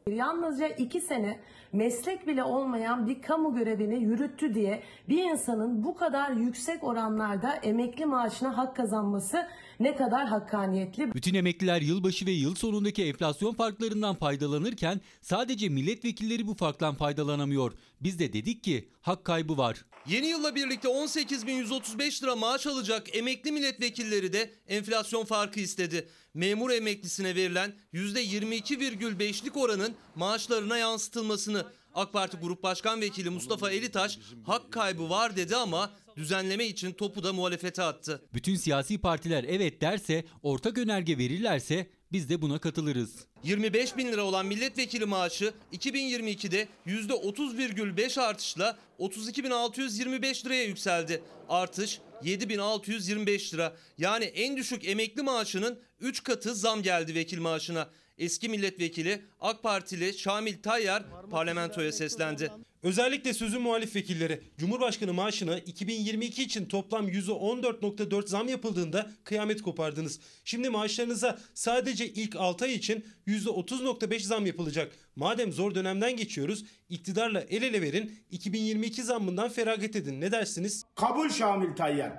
[0.06, 1.40] Yalnızca iki sene
[1.74, 8.06] meslek bile olmayan bir kamu görevini yürüttü diye bir insanın bu kadar yüksek oranlarda emekli
[8.06, 9.48] maaşına hak kazanması
[9.80, 11.14] ne kadar hakkaniyetli.
[11.14, 17.72] Bütün emekliler yılbaşı ve yıl sonundaki enflasyon farklarından faydalanırken sadece milletvekilleri bu farktan faydalanamıyor.
[18.00, 19.84] Biz de dedik ki hak kaybı var.
[20.08, 26.08] Yeni yılla birlikte 18.135 lira maaş alacak emekli milletvekilleri de enflasyon farkı istedi.
[26.34, 34.72] Memur emeklisine verilen %22,5'lik oranın maaşlarına yansıtılmasını AK Parti Grup Başkan Vekili Mustafa Elitaş hak
[34.72, 38.22] kaybı var dedi ama düzenleme için topu da muhalefete attı.
[38.34, 43.10] Bütün siyasi partiler evet derse, ortak önerge verirlerse biz de buna katılırız.
[43.42, 51.22] 25 bin lira olan milletvekili maaşı 2022'de %30,5 artışla 32.625 liraya yükseldi.
[51.48, 53.76] Artış 7.625 lira.
[53.98, 57.88] Yani en düşük emekli maaşının 3 katı zam geldi vekil maaşına.
[58.18, 62.50] Eski milletvekili AK Partili Şamil Tayyar parlamentoya seslendi.
[62.82, 70.20] Özellikle sözün muhalif vekilleri Cumhurbaşkanı maaşına 2022 için toplam %14.4 zam yapıldığında kıyamet kopardınız.
[70.44, 74.92] Şimdi maaşlarınıza sadece ilk 6 ay için %30.5 zam yapılacak.
[75.16, 80.84] Madem zor dönemden geçiyoruz iktidarla el ele verin 2022 zammından feragat edin ne dersiniz?
[80.94, 82.12] Kabul Şamil Tayyar.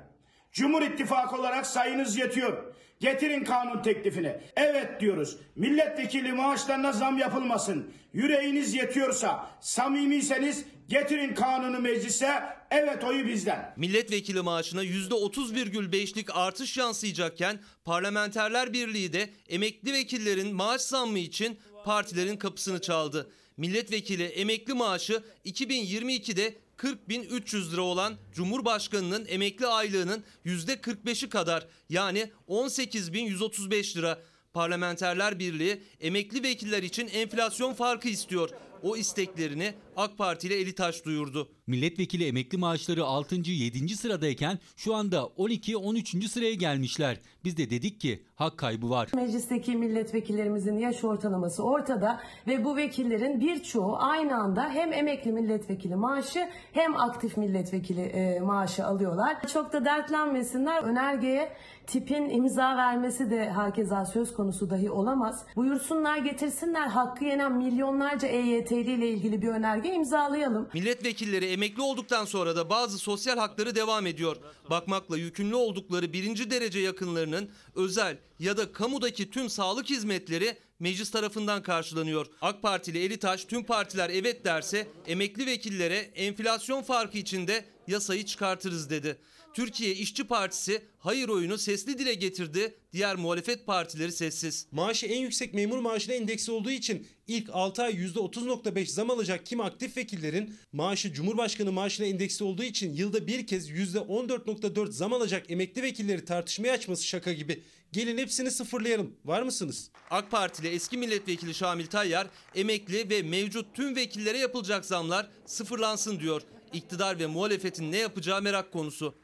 [0.51, 2.74] Cumhur İttifakı olarak sayınız yetiyor.
[2.99, 4.35] Getirin kanun teklifini.
[4.55, 5.37] Evet diyoruz.
[5.55, 7.91] Milletvekili maaşlarına zam yapılmasın.
[8.13, 12.43] Yüreğiniz yetiyorsa, samimiyseniz getirin kanunu meclise.
[12.71, 13.73] Evet oyu bizden.
[13.77, 22.81] Milletvekili maaşına %30,5'lik artış yansıyacakken Parlamenterler Birliği de emekli vekillerin maaş zammı için partilerin kapısını
[22.81, 23.31] çaldı.
[23.57, 34.19] Milletvekili emekli maaşı 2022'de 40.300 lira olan Cumhurbaşkanı'nın emekli aylığının %45'i kadar yani 18.135 lira.
[34.53, 38.49] Parlamenterler Birliği emekli vekiller için enflasyon farkı istiyor.
[38.83, 41.49] O isteklerini AK Parti ile Elitaş duyurdu.
[41.67, 43.35] Milletvekili emekli maaşları 6.
[43.35, 43.95] 7.
[43.95, 46.31] sıradayken şu anda 12 13.
[46.31, 47.19] sıraya gelmişler.
[47.43, 49.09] Biz de dedik ki hak kaybı var.
[49.15, 56.49] Meclisteki milletvekillerimizin yaş ortalaması ortada ve bu vekillerin birçoğu aynı anda hem emekli milletvekili maaşı
[56.73, 59.47] hem aktif milletvekili e, maaşı alıyorlar.
[59.53, 60.83] Çok da dertlenmesinler.
[60.83, 61.51] Önergeye
[61.87, 65.45] tipin imza vermesi de herkese söz konusu dahi olamaz.
[65.55, 70.69] Buyursunlar getirsinler hakkı yenen milyonlarca EYT'li ile ilgili bir önerge imzalayalım.
[70.73, 74.37] Milletvekilleri emekli olduktan sonra da bazı sosyal hakları devam ediyor.
[74.69, 81.63] Bakmakla yükümlü oldukları birinci derece yakınlarının özel ya da kamudaki tüm sağlık hizmetleri meclis tarafından
[81.63, 82.25] karşılanıyor.
[82.41, 89.17] AK Partili Elitaş tüm partiler evet derse emekli vekillere enflasyon farkı içinde yasayı çıkartırız dedi.
[89.55, 92.75] Türkiye İşçi Partisi hayır oyunu sesli dile getirdi.
[92.93, 94.67] Diğer muhalefet partileri sessiz.
[94.71, 99.61] Maaşı en yüksek memur maaşına endeksi olduğu için ilk 6 ay %30.5 zam alacak kim
[99.61, 105.83] aktif vekillerin maaşı Cumhurbaşkanı maaşına endeksi olduğu için yılda bir kez %14.4 zam alacak emekli
[105.83, 107.63] vekilleri tartışmaya açması şaka gibi.
[107.91, 109.15] Gelin hepsini sıfırlayalım.
[109.25, 109.91] Var mısınız?
[110.09, 116.41] AK Partili eski milletvekili Şamil Tayyar emekli ve mevcut tüm vekillere yapılacak zamlar sıfırlansın diyor.
[116.73, 119.15] İktidar ve muhalefetin ne yapacağı merak konusu.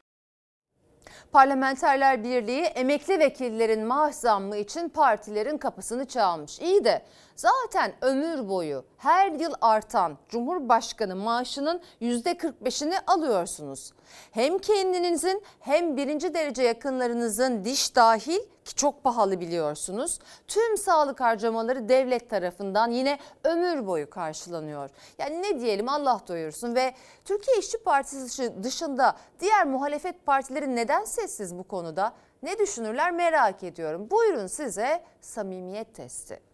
[1.31, 6.59] Parlamenterler Birliği emekli vekillerin maaş zammı için partilerin kapısını çalmış.
[6.59, 7.01] İyi de
[7.35, 13.93] zaten ömür boyu her yıl artan Cumhurbaşkanı maaşının %45'ini alıyorsunuz.
[14.31, 20.19] Hem kendinizin hem birinci derece yakınlarınızın diş dahil ki çok pahalı biliyorsunuz.
[20.47, 24.89] Tüm sağlık harcamaları devlet tarafından yine ömür boyu karşılanıyor.
[25.17, 26.93] Yani ne diyelim Allah doyursun ve
[27.25, 32.13] Türkiye İşçi Partisi dışında diğer muhalefet partileri neden sessiz bu konuda?
[32.43, 34.07] Ne düşünürler merak ediyorum.
[34.11, 36.50] Buyurun size samimiyet testi.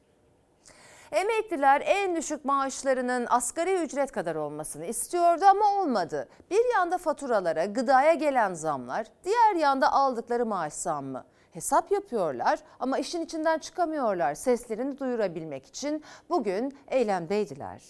[1.11, 6.29] Emekliler en düşük maaşlarının asgari ücret kadar olmasını istiyordu ama olmadı.
[6.51, 11.25] Bir yanda faturalara, gıdaya gelen zamlar, diğer yanda aldıkları maaş zammı.
[11.51, 14.35] Hesap yapıyorlar ama işin içinden çıkamıyorlar.
[14.35, 17.81] Seslerini duyurabilmek için bugün eylemdeydiler.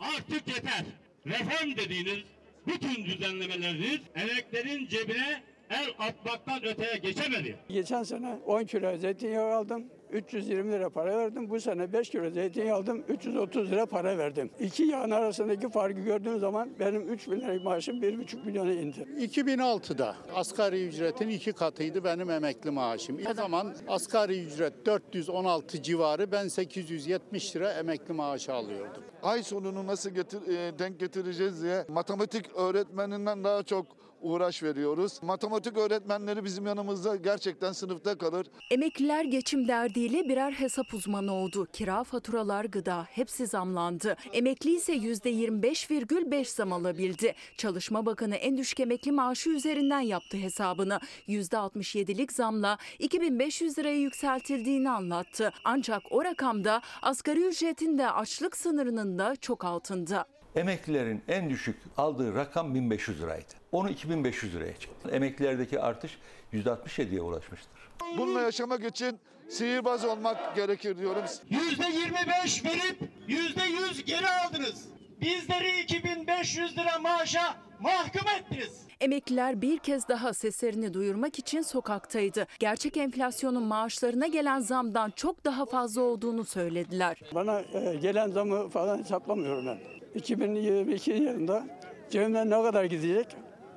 [0.00, 0.84] Artık yeter.
[1.26, 2.24] Reform dediğiniz
[2.66, 7.58] bütün düzenlemeleriniz emeklerin cebine el atmaktan öteye geçemedi.
[7.68, 9.84] Geçen sene 10 kilo zeytinyağı aldım.
[10.12, 11.50] 320 lira para verdim.
[11.50, 13.04] Bu sene 5 kilo zeytinyağı aldım.
[13.08, 14.50] 330 lira para verdim.
[14.60, 19.06] İki yağın arasındaki farkı gördüğüm zaman benim 3 bin lira maaşım 1,5 milyona indi.
[19.18, 23.18] 2006'da asgari ücretin iki katıydı benim emekli maaşım.
[23.30, 29.02] O zaman asgari ücret 416 civarı ben 870 lira emekli maaşı alıyordum.
[29.22, 33.86] ay sonunu nasıl getir, e, denk getireceğiz diye matematik öğretmeninden daha çok
[34.22, 35.22] uğraş veriyoruz.
[35.22, 38.46] Matematik öğretmenleri bizim yanımızda gerçekten sınıfta kalır.
[38.70, 41.66] Emekliler geçim derdiyle birer hesap uzmanı oldu.
[41.72, 44.16] Kira, faturalar, gıda hepsi zamlandı.
[44.32, 47.34] Emekli ise %25,5 zam alabildi.
[47.56, 51.00] Çalışma Bakanı en düşük emekli maaşı üzerinden yaptı hesabını.
[51.28, 55.52] %67'lik zamla 2500 liraya yükseltildiğini anlattı.
[55.64, 60.26] Ancak o rakamda asgari ücretin de açlık sınırının da çok altında.
[60.56, 63.52] Emeklilerin en düşük aldığı rakam 1500 liraydı.
[63.72, 65.10] Onu 2500 liraya çıktı.
[65.10, 66.18] Emeklilerdeki artış
[66.52, 67.70] %67'ye ulaşmıştır.
[68.18, 71.22] Bununla yaşamak için sihirbaz olmak gerekir diyorum.
[71.48, 74.88] Yüzde 25 verip yüzde 100 geri aldınız.
[75.20, 78.82] Bizleri 2500 lira maaşa mahkum ettiniz.
[79.00, 82.46] Emekliler bir kez daha seslerini duyurmak için sokaktaydı.
[82.58, 87.20] Gerçek enflasyonun maaşlarına gelen zamdan çok daha fazla olduğunu söylediler.
[87.34, 89.78] Bana e, gelen zamı falan hesaplamıyorum ben.
[90.14, 91.66] 2022 yılında
[92.10, 93.26] cebimden ne kadar gidecek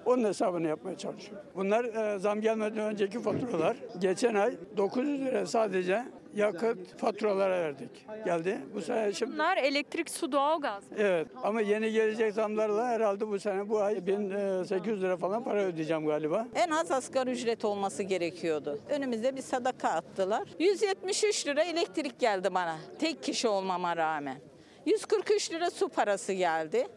[0.06, 1.48] onun hesabını yapmaya çalışıyorum.
[1.56, 3.78] Bunlar e, zam gelmeden önceki faturalar.
[4.00, 6.04] Geçen ay 900 lira sadece
[6.36, 7.90] yakıt faturalara verdik.
[8.26, 8.60] Geldi.
[8.76, 10.84] Bu sene şimdi Bunlar elektrik, su, doğalgaz.
[10.98, 16.06] Evet ama yeni gelecek zamlarla herhalde bu sene bu ay 1800 lira falan para ödeyeceğim
[16.06, 16.48] galiba.
[16.56, 18.80] En az asgari ücret olması gerekiyordu.
[18.90, 20.48] Önümüze bir sadaka attılar.
[20.60, 22.78] 173 lira elektrik geldi bana.
[23.00, 24.38] Tek kişi olmama rağmen.
[24.86, 26.88] 143 lira su parası geldi.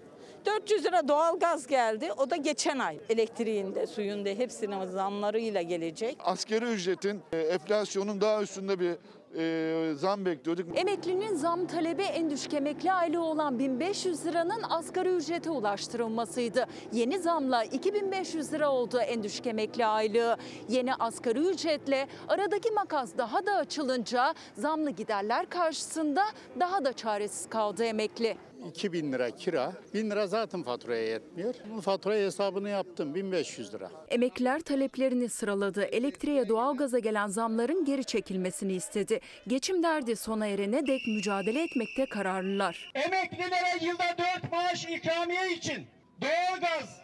[0.46, 2.12] 400 lira doğalgaz geldi.
[2.16, 2.98] O da geçen ay.
[3.08, 6.16] Elektriğinde, suyunda hepsinin zamlarıyla gelecek.
[6.24, 8.96] Askeri ücretin e, enflasyonun daha üstünde bir
[9.36, 10.78] e, zam bekliyorduk.
[10.78, 16.66] Emeklinin zam talebi en düşük emekli aile olan 1500 liranın asgari ücrete ulaştırılmasıydı.
[16.92, 20.36] Yeni zamla 2500 lira oldu en düşük emekli aylığı.
[20.68, 26.24] Yeni asgari ücretle aradaki makas daha da açılınca zamlı giderler karşısında
[26.60, 28.36] daha da çaresiz kaldı emekli.
[28.66, 31.54] 2000 lira kira, 1000 lira zaten faturaya yetmiyor.
[31.76, 33.90] Bu fatura hesabını yaptım 1500 lira.
[34.08, 35.82] Emekliler taleplerini sıraladı.
[35.84, 39.20] Elektriğe, doğalgaza gelen zamların geri çekilmesini istedi.
[39.46, 42.92] Geçim derdi sona erene dek mücadele etmekte kararlılar.
[42.94, 44.04] Emeklilere yılda
[44.42, 45.86] 4 maaş ikramiye için
[46.20, 47.00] doğalgaz,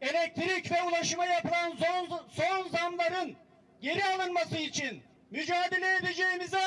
[0.00, 3.36] elektrik ve ulaşıma yapılan son, son zamların
[3.82, 6.58] geri alınması için mücadele edeceğimize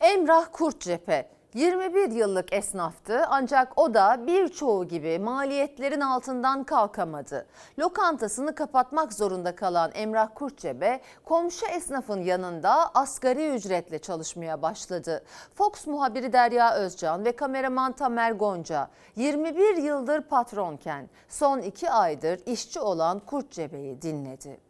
[0.00, 7.46] Emrah Kurtcephe 21 yıllık esnaftı ancak o da birçoğu gibi maliyetlerin altından kalkamadı.
[7.78, 15.24] Lokantasını kapatmak zorunda kalan Emrah Kurtçebe komşu esnafın yanında asgari ücretle çalışmaya başladı.
[15.54, 22.80] Fox muhabiri Derya Özcan ve kameraman Tamer Gonca 21 yıldır patronken son 2 aydır işçi
[22.80, 24.60] olan Kurtçebe'yi dinledi.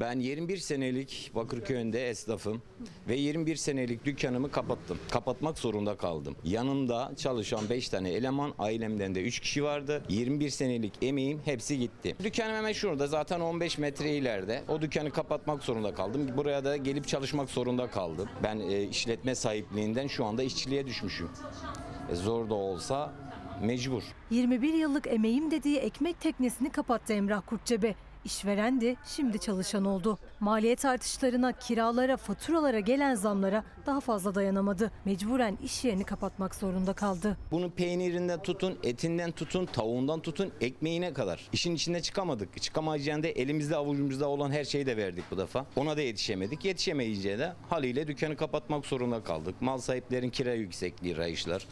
[0.00, 2.62] Ben 21 senelik Bakırköy'ünde esnafım
[3.08, 4.98] ve 21 senelik dükkanımı kapattım.
[5.10, 6.36] Kapatmak zorunda kaldım.
[6.44, 10.02] Yanımda çalışan 5 tane eleman, ailemden de 3 kişi vardı.
[10.08, 12.16] 21 senelik emeğim hepsi gitti.
[12.24, 14.62] Dükkanım hemen şurada zaten 15 metre ileride.
[14.68, 16.28] O dükkanı kapatmak zorunda kaldım.
[16.36, 18.28] Buraya da gelip çalışmak zorunda kaldım.
[18.42, 21.28] Ben e, işletme sahipliğinden şu anda işçiliğe düşmüşüm.
[22.12, 23.12] E, zor da olsa
[23.62, 24.02] mecbur.
[24.30, 27.94] 21 yıllık emeğim dediği ekmek teknesini kapattı Emrah Kurtçebe.
[28.24, 30.18] İşverendi, şimdi çalışan oldu.
[30.40, 34.90] Maliyet artışlarına, kiralara, faturalara gelen zamlara daha fazla dayanamadı.
[35.04, 37.36] Mecburen iş yerini kapatmak zorunda kaldı.
[37.50, 41.48] Bunu peynirinden tutun, etinden tutun, tavuğundan tutun, ekmeğine kadar.
[41.52, 42.62] İşin içinde çıkamadık.
[42.62, 45.66] Çıkamayacağında elimizde avucumuzda olan her şeyi de verdik bu defa.
[45.76, 46.64] Ona da yetişemedik.
[46.64, 49.54] Yetişemeyince de haliyle dükkanı kapatmak zorunda kaldık.
[49.60, 51.66] Mal sahiplerin kira yüksekliği, rayışlar.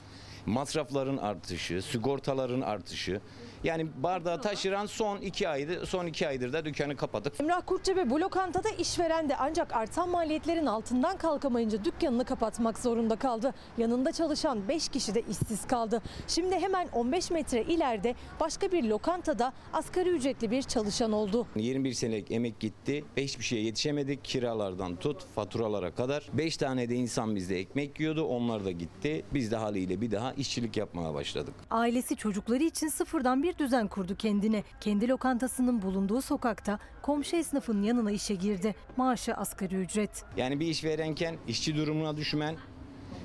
[0.47, 3.21] Masrafların artışı, sigortaların artışı.
[3.65, 8.21] Yani bardağı taşıran son iki aydır, son iki aydır da dükkanı kapatıp Emrah Kurtçebe bu
[8.21, 13.55] lokantada işveren de ancak artan maliyetlerin altından kalkamayınca dükkanını kapatmak zorunda kaldı.
[13.79, 16.03] Yanında çalışan 5 kişi de işsiz kaldı.
[16.29, 21.47] Şimdi hemen 15 metre ileride başka bir lokantada asgari ücretli bir çalışan oldu.
[21.57, 24.25] 21 senelik emek gitti hiçbir şeye yetişemedik.
[24.25, 26.31] Kiralardan tut faturalara kadar.
[26.33, 28.25] 5 tane de insan bizde ekmek yiyordu.
[28.25, 29.25] Onlar da gitti.
[29.35, 31.55] Biz de haliyle bir daha işçilik yapmaya başladık.
[31.71, 34.65] Ailesi çocukları için sıfırdan bir düzen kurdu kendine.
[34.81, 38.75] Kendi lokantasının bulunduğu sokakta komşu esnafın yanına işe girdi.
[38.97, 40.25] Maaşı asgari ücret.
[40.37, 42.57] Yani bir iş verenken işçi durumuna düşmen,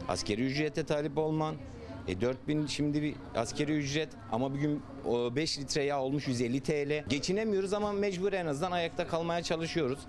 [0.07, 1.55] askeri ücrete talip olman,
[2.07, 7.03] e 4000 şimdi bir askeri ücret ama bugün 5 litre yağ olmuş 150 TL.
[7.09, 9.99] Geçinemiyoruz ama mecbur en azından ayakta kalmaya çalışıyoruz.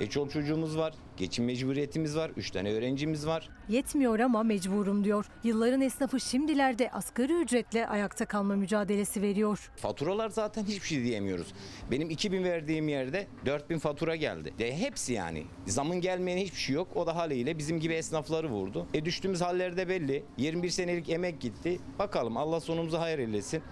[0.00, 3.48] E çoluk çocuğumuz var, geçim mecburiyetimiz var, 3 tane öğrencimiz var.
[3.68, 5.26] Yetmiyor ama mecburum diyor.
[5.44, 9.70] Yılların esnafı şimdilerde asgari ücretle ayakta kalma mücadelesi veriyor.
[9.76, 11.46] Faturalar zaten hiçbir şey diyemiyoruz.
[11.90, 14.54] Benim 2000 verdiğim yerde 4000 fatura geldi.
[14.58, 15.44] De hepsi yani.
[15.66, 16.88] Zamın gelmeyen hiçbir şey yok.
[16.94, 18.86] O da haliyle bizim gibi esnafları vurdu.
[18.94, 20.24] E düştüğümüz hallerde belli.
[20.36, 21.78] 21 senelik emek gitti.
[21.98, 23.62] Bakalım Allah sonumuzu hayır eylesin.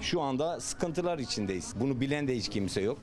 [0.00, 1.74] Şu anda sıkıntılar içindeyiz.
[1.80, 2.98] Bunu bilen de hiç kimse yok.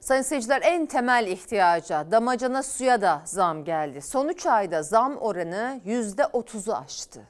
[0.00, 4.02] Sayın seyirciler en temel ihtiyaca damacana suya da zam geldi.
[4.02, 7.22] Son 3 ayda zam oranı %30'u aştı.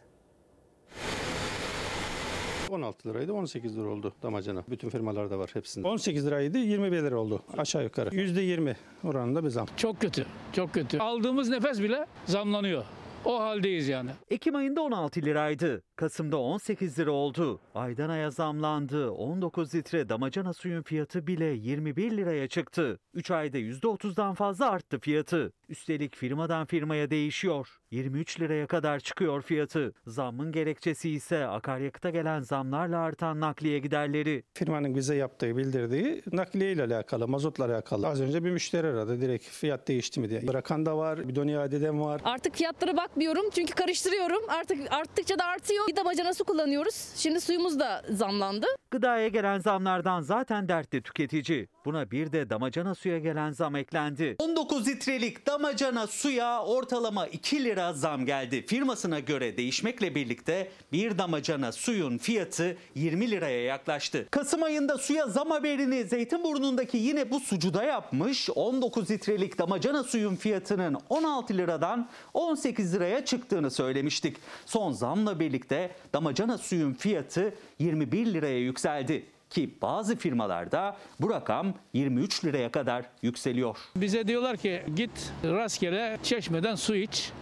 [2.71, 4.63] 16 liraydı 18 lira oldu damacana.
[4.69, 5.89] Bütün firmalarda var hepsinde.
[5.89, 8.09] 18 liraydı 21 lira oldu aşağı yukarı.
[8.09, 9.67] %20 oranında bir zam.
[9.77, 10.99] Çok kötü, çok kötü.
[10.99, 12.85] Aldığımız nefes bile zamlanıyor.
[13.27, 14.11] O haldeyiz yani.
[14.31, 15.83] Ekim ayında 16 liraydı.
[15.97, 17.61] Kasım'da 18 lira oldu.
[17.75, 19.11] Aydan aya zamlandı.
[19.11, 22.99] 19 litre damacana suyun fiyatı bile 21 liraya çıktı.
[23.15, 25.53] 3 ayda %30'dan fazla arttı fiyatı.
[25.69, 27.79] Üstelik firmadan firmaya değişiyor.
[27.91, 29.93] 23 liraya kadar çıkıyor fiyatı.
[30.07, 34.43] Zammın gerekçesi ise akaryakıta gelen zamlarla artan nakliye giderleri.
[34.55, 38.07] Firmanın bize yaptığı bildirdiği nakliye ile alakalı, mazotla alakalı.
[38.09, 40.47] Az önce bir müşteri aradı direkt fiyat değişti mi diye.
[40.49, 42.21] Bırakan da var, bidon iade eden var.
[42.25, 44.43] Artık fiyatlara bakmıyorum çünkü karıştırıyorum.
[44.49, 45.89] Artık arttıkça da artıyor.
[45.89, 47.13] Bir damacana su kullanıyoruz.
[47.17, 48.67] Şimdi suyumuz da zamlandı.
[48.91, 51.69] Gıdaya gelen zamlardan zaten dertli tüketici.
[51.85, 54.37] Buna bir de damacana suya gelen zam eklendi.
[54.39, 58.67] 19 litrelik damacana suya ortalama 2 lira zam geldi.
[58.67, 64.27] Firmasına göre değişmekle birlikte bir damacana suyun fiyatı 20 liraya yaklaştı.
[64.31, 68.51] Kasım ayında suya zam haberini Zeytinburnu'ndaki yine bu sucuda yapmış.
[68.55, 74.37] 19 litrelik damacana suyun fiyatının 16 liradan 18 liraya çıktığını söylemiştik.
[74.67, 82.45] Son zamla birlikte damacana suyun fiyatı 21 liraya yükseldi ki bazı firmalarda bu rakam 23
[82.45, 83.77] liraya kadar yükseliyor.
[83.97, 87.33] Bize diyorlar ki git rastgele çeşmeden su iç.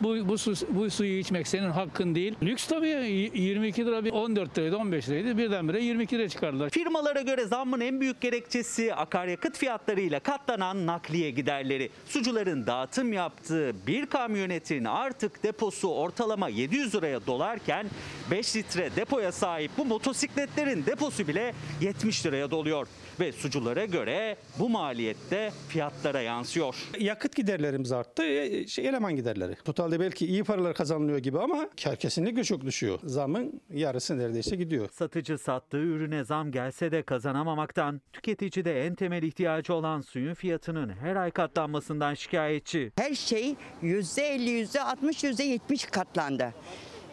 [0.00, 2.34] Bu, bu, su, bu suyu içmek senin hakkın değil.
[2.42, 2.88] Lüks tabii
[3.34, 6.70] 22 lira bir 14 liraydı 15 liraydı birdenbire 22 liraya çıkardılar.
[6.70, 11.90] Firmalara göre zammın en büyük gerekçesi akaryakıt fiyatlarıyla katlanan nakliye giderleri.
[12.06, 17.86] Sucuların dağıtım yaptığı bir kamyonetin artık deposu ortalama 700 liraya dolarken
[18.30, 22.86] 5 litre depoya sahip bu motosikletlerin deposu bile 70 liraya doluyor.
[23.20, 26.76] Ve suculara göre bu maliyette fiyatlara yansıyor.
[26.98, 29.54] Yakıt giderlerimiz arttı, e, şey, eleman giderleri.
[29.64, 32.98] Totalde belki iyi paralar kazanılıyor gibi ama kar kesinlikle çok düşüyor.
[33.04, 34.88] Zamın yarısı neredeyse gidiyor.
[34.92, 40.88] Satıcı sattığı ürüne zam gelse de kazanamamaktan, tüketici de en temel ihtiyacı olan suyun fiyatının
[40.88, 42.92] her ay katlanmasından şikayetçi.
[42.96, 46.54] Her şey %50, %60, %70 katlandı.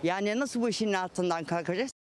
[0.03, 2.00] Yani nasıl bu işin altından kalkacağız?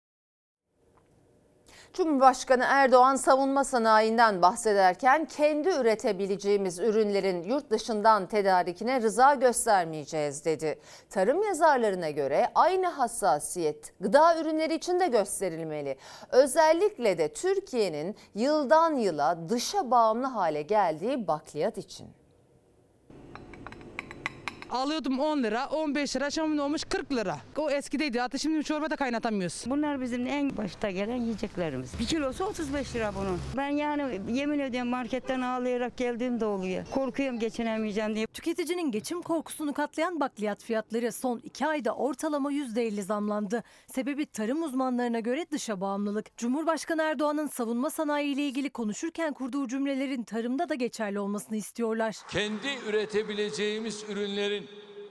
[1.92, 10.78] Cumhurbaşkanı Erdoğan savunma sanayinden bahsederken kendi üretebileceğimiz ürünlerin yurt dışından tedarikine rıza göstermeyeceğiz dedi.
[11.10, 15.96] Tarım yazarlarına göre aynı hassasiyet gıda ürünleri için de gösterilmeli.
[16.32, 22.08] Özellikle de Türkiye'nin yıldan yıla dışa bağımlı hale geldiği bakliyat için.
[24.70, 27.36] Alıyordum 10 lira, 15 lira, şimdi olmuş 40 lira.
[27.56, 28.20] O eskideydi.
[28.20, 29.64] Hatta şimdi çorba da kaynatamıyoruz.
[29.66, 31.92] Bunlar bizim en başta gelen yiyeceklerimiz.
[32.00, 33.38] Bir kilosu 35 lira bunun.
[33.56, 36.84] Ben yani yemin ediyorum marketten ağlayarak geldiğim de oluyor.
[36.94, 38.26] Korkuyorum geçinemeyeceğim diye.
[38.26, 43.62] Tüketicinin geçim korkusunu katlayan bakliyat fiyatları son 2 ayda ortalama %50 zamlandı.
[43.86, 46.36] Sebebi tarım uzmanlarına göre dışa bağımlılık.
[46.36, 52.16] Cumhurbaşkanı Erdoğan'ın savunma sanayi ile ilgili konuşurken kurduğu cümlelerin tarımda da geçerli olmasını istiyorlar.
[52.30, 54.04] Kendi üretebileceğimiz
[54.58, 54.68] ürünlerin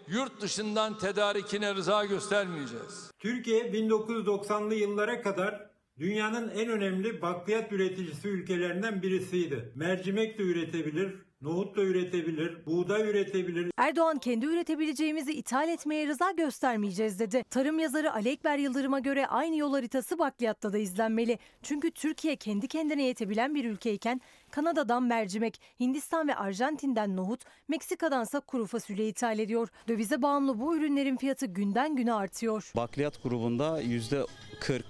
[0.08, 3.12] yurt dışından tedarikine rıza göstermeyeceğiz.
[3.20, 5.70] Türkiye 1990'lı yıllara kadar
[6.00, 9.72] dünyanın en önemli bakliyat üreticisi ülkelerinden birisiydi.
[9.76, 13.72] Mercimek de üretebilir, Nohut da üretebilir, buğday üretebilir.
[13.78, 17.44] Erdoğan kendi üretebileceğimizi ithal etmeye rıza göstermeyeceğiz dedi.
[17.50, 21.40] Tarım yazarı Ali Ekber Yıldırım'a göre aynı yol haritası bakliyatta da izlenmeli.
[21.62, 24.22] Çünkü Türkiye kendi kendine yetebilen bir ülkeyken
[24.52, 29.68] Kanada'dan mercimek, Hindistan ve Arjantin'den nohut, Meksika'dansa kuru fasulye ithal ediyor.
[29.88, 32.72] Dövize bağımlı bu ürünlerin fiyatı günden güne artıyor.
[32.76, 34.28] Bakliyat grubunda %40,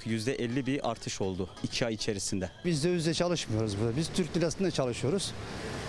[0.05, 2.49] %50 bir artış oldu 2 ay içerisinde.
[2.65, 3.97] Biz dövizle çalışmıyoruz burada.
[3.97, 5.33] Biz Türk lirasında çalışıyoruz.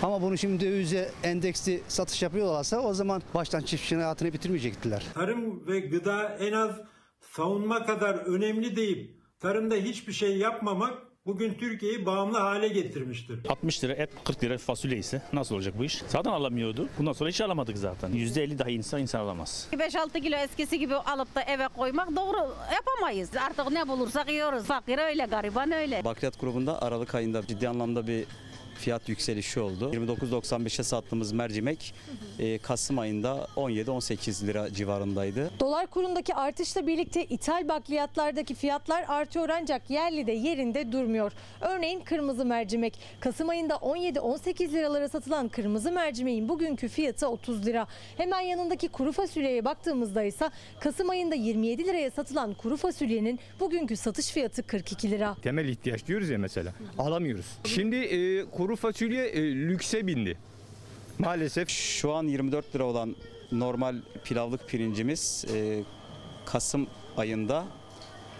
[0.03, 5.05] Ama bunu şimdi dövize endeksli satış yapıyorlarsa o zaman baştan çiftçinin hayatını bitirmeyecektiler.
[5.13, 6.71] Tarım ve gıda en az
[7.21, 13.39] savunma kadar önemli deyip tarımda hiçbir şey yapmamak bugün Türkiye'yi bağımlı hale getirmiştir.
[13.49, 16.01] 60 lira et 40 lira fasulye ise nasıl olacak bu iş?
[16.07, 16.89] Zaten alamıyordu.
[16.99, 18.11] Bundan sonra hiç alamadık zaten.
[18.11, 19.67] %50 daha insan insan alamaz.
[19.71, 23.29] 5-6 kilo eskisi gibi alıp da eve koymak doğru yapamayız.
[23.47, 24.63] Artık ne bulursak yiyoruz.
[24.63, 26.03] Fakir öyle, gariban öyle.
[26.03, 28.25] Bakliyat grubunda Aralık ayında ciddi anlamda bir
[28.79, 29.91] fiyat yükselişi oldu.
[29.93, 31.93] 29.95'e sattığımız mercimek
[32.39, 35.51] e, Kasım ayında 17-18 lira civarındaydı.
[35.59, 41.31] Dolar kurundaki artışla birlikte ithal bakliyatlardaki fiyatlar artıyor ancak yerli de yerinde durmuyor.
[41.61, 42.99] Örneğin kırmızı mercimek.
[43.19, 47.87] Kasım ayında 17-18 liralara satılan kırmızı mercimeğin bugünkü fiyatı 30 lira.
[48.17, 50.49] Hemen yanındaki kuru fasulyeye baktığımızda ise
[50.79, 55.35] Kasım ayında 27 liraya satılan kuru fasulyenin bugünkü satış fiyatı 42 lira.
[55.41, 56.73] Temel ihtiyaç diyoruz ya mesela.
[56.97, 57.45] Alamıyoruz.
[57.65, 60.37] Şimdi e, kuru fasulye e, lükse bindi.
[61.19, 61.69] Maalesef.
[61.69, 63.15] Şu an 24 lira olan
[63.51, 65.83] normal pilavlık pirincimiz e,
[66.45, 67.65] Kasım ayında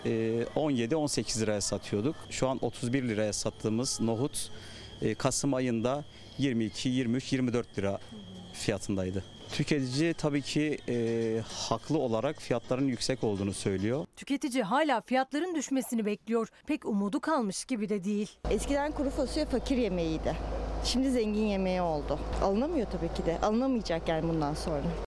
[0.06, 0.10] e,
[0.56, 2.16] 17-18 liraya satıyorduk.
[2.30, 4.52] Şu an 31 liraya sattığımız nohut
[5.02, 6.04] e, Kasım ayında
[6.38, 8.00] 22, 23, 24 lira
[8.54, 9.24] fiyatındaydı.
[9.52, 10.96] Tüketici tabii ki e,
[11.70, 14.06] haklı olarak fiyatların yüksek olduğunu söylüyor.
[14.16, 16.48] Tüketici hala fiyatların düşmesini bekliyor.
[16.68, 18.32] Pek umudu kalmış gibi de değil.
[18.50, 20.36] Eskiden kuru fasulye fakir yemeğiydi.
[20.86, 22.20] Şimdi zengin yemeği oldu.
[22.44, 23.40] Alınamıyor tabii ki de.
[23.42, 25.09] Alınamayacak yani bundan sonra.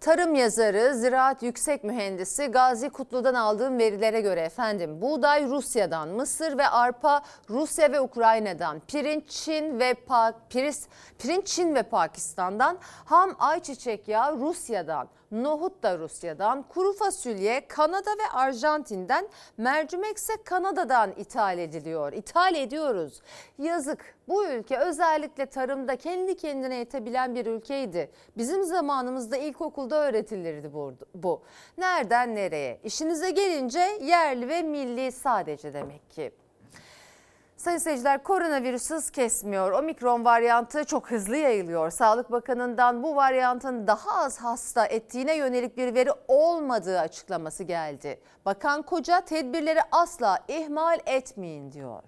[0.00, 6.68] Tarım yazarı, ziraat yüksek mühendisi Gazi Kutlu'dan aldığım verilere göre efendim buğday Rusya'dan, mısır ve
[6.68, 10.86] arpa Rusya ve Ukrayna'dan, pirinç Çin ve pa piris,
[11.18, 18.30] pirinç Çin ve Pakistan'dan, ham ayçiçek yağı Rusya'dan, nohut da Rusya'dan, kuru fasulye Kanada ve
[18.32, 22.12] Arjantin'den, mercimek ise Kanada'dan ithal ediliyor.
[22.12, 23.22] İthal ediyoruz.
[23.58, 24.14] Yazık.
[24.28, 28.10] Bu ülke özellikle tarımda kendi kendine yetebilen bir ülkeydi.
[28.36, 30.72] Bizim zamanımızda ilkokulda öğretilirdi
[31.14, 31.42] bu.
[31.78, 32.80] Nereden nereye?
[32.84, 36.32] İşinize gelince yerli ve milli sadece demek ki.
[37.60, 39.72] Sayın seyirciler koronavirüs hız kesmiyor.
[39.72, 41.90] Omikron varyantı çok hızlı yayılıyor.
[41.90, 48.20] Sağlık Bakanı'ndan bu varyantın daha az hasta ettiğine yönelik bir veri olmadığı açıklaması geldi.
[48.44, 52.02] Bakan Koca tedbirleri asla ihmal etmeyin diyor.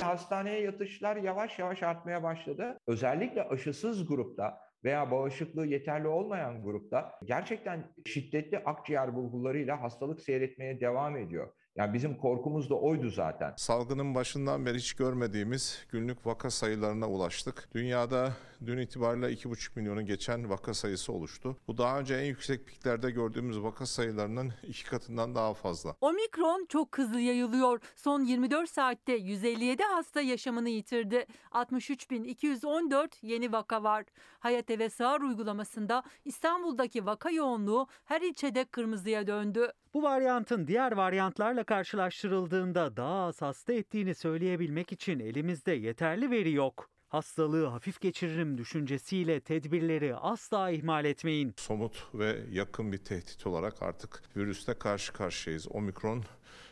[0.00, 2.78] Hastaneye yatışlar yavaş yavaş artmaya başladı.
[2.86, 11.16] Özellikle aşısız grupta veya bağışıklığı yeterli olmayan grupta gerçekten şiddetli akciğer bulgularıyla hastalık seyretmeye devam
[11.16, 11.52] ediyor.
[11.76, 13.54] Yani bizim korkumuz da oydu zaten.
[13.56, 17.68] Salgının başından beri hiç görmediğimiz günlük vaka sayılarına ulaştık.
[17.74, 18.32] Dünyada
[18.66, 21.56] dün itibariyle 2,5 milyonu geçen vaka sayısı oluştu.
[21.68, 25.96] Bu daha önce en yüksek piklerde gördüğümüz vaka sayılarının iki katından daha fazla.
[26.00, 27.80] Omikron çok hızlı yayılıyor.
[27.96, 31.26] Son 24 saatte 157 hasta yaşamını yitirdi.
[31.52, 34.04] 63.214 yeni vaka var.
[34.38, 39.72] Hayat Eve Sağır uygulamasında İstanbul'daki vaka yoğunluğu her ilçede kırmızıya döndü.
[39.94, 46.93] Bu varyantın diğer varyantlarla karşılaştırıldığında daha az hasta ettiğini söyleyebilmek için elimizde yeterli veri yok.
[47.14, 51.54] Hastalığı hafif geçiririm düşüncesiyle tedbirleri asla ihmal etmeyin.
[51.56, 55.68] Somut ve yakın bir tehdit olarak artık virüste karşı karşıyayız.
[55.70, 56.24] Omikron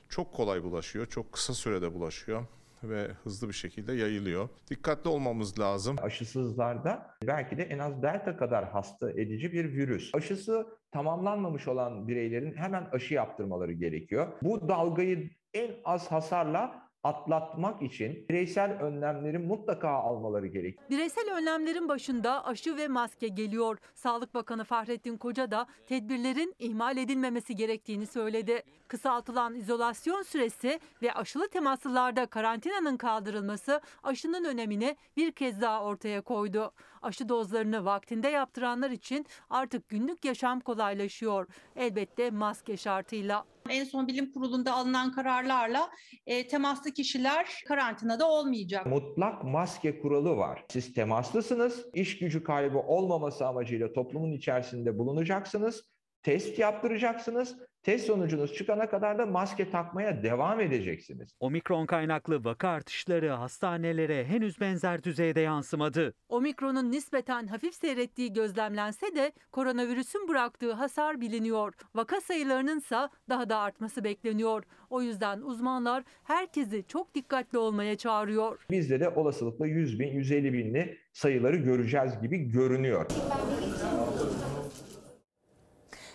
[0.08, 2.46] çok kolay bulaşıyor, çok kısa sürede bulaşıyor
[2.82, 4.48] ve hızlı bir şekilde yayılıyor.
[4.70, 5.96] Dikkatli olmamız lazım.
[6.02, 10.14] Aşısızlarda belki de en az delta kadar hasta edici bir virüs.
[10.14, 14.32] Aşısı tamamlanmamış olan bireylerin hemen aşı yaptırmaları gerekiyor.
[14.42, 20.84] Bu dalgayı en az hasarla atlatmak için bireysel önlemleri mutlaka almaları gerekiyor.
[20.90, 23.78] Bireysel önlemlerin başında aşı ve maske geliyor.
[23.94, 28.62] Sağlık Bakanı Fahrettin Koca da tedbirlerin ihmal edilmemesi gerektiğini söyledi.
[28.92, 36.72] Kısaltılan izolasyon süresi ve aşılı temaslılarda karantinanın kaldırılması aşının önemini bir kez daha ortaya koydu.
[37.02, 41.46] Aşı dozlarını vaktinde yaptıranlar için artık günlük yaşam kolaylaşıyor.
[41.76, 43.44] Elbette maske şartıyla.
[43.68, 45.90] En son bilim kurulunda alınan kararlarla
[46.26, 48.86] e, temaslı kişiler karantinada olmayacak.
[48.86, 50.64] Mutlak maske kuralı var.
[50.68, 55.82] Siz temaslısınız, iş gücü kaybı olmaması amacıyla toplumun içerisinde bulunacaksınız,
[56.22, 61.30] test yaptıracaksınız Test sonucunuz çıkana kadar da maske takmaya devam edeceksiniz.
[61.40, 66.14] Omikron kaynaklı vaka artışları hastanelere henüz benzer düzeyde yansımadı.
[66.28, 71.74] Omikron'un nispeten hafif seyrettiği gözlemlense de koronavirüsün bıraktığı hasar biliniyor.
[71.94, 74.62] Vaka sayılarının ise daha da artması bekleniyor.
[74.90, 78.66] O yüzden uzmanlar herkesi çok dikkatli olmaya çağırıyor.
[78.70, 83.06] Bizde de olasılıkla 100 bin, 150 binli sayıları göreceğiz gibi görünüyor.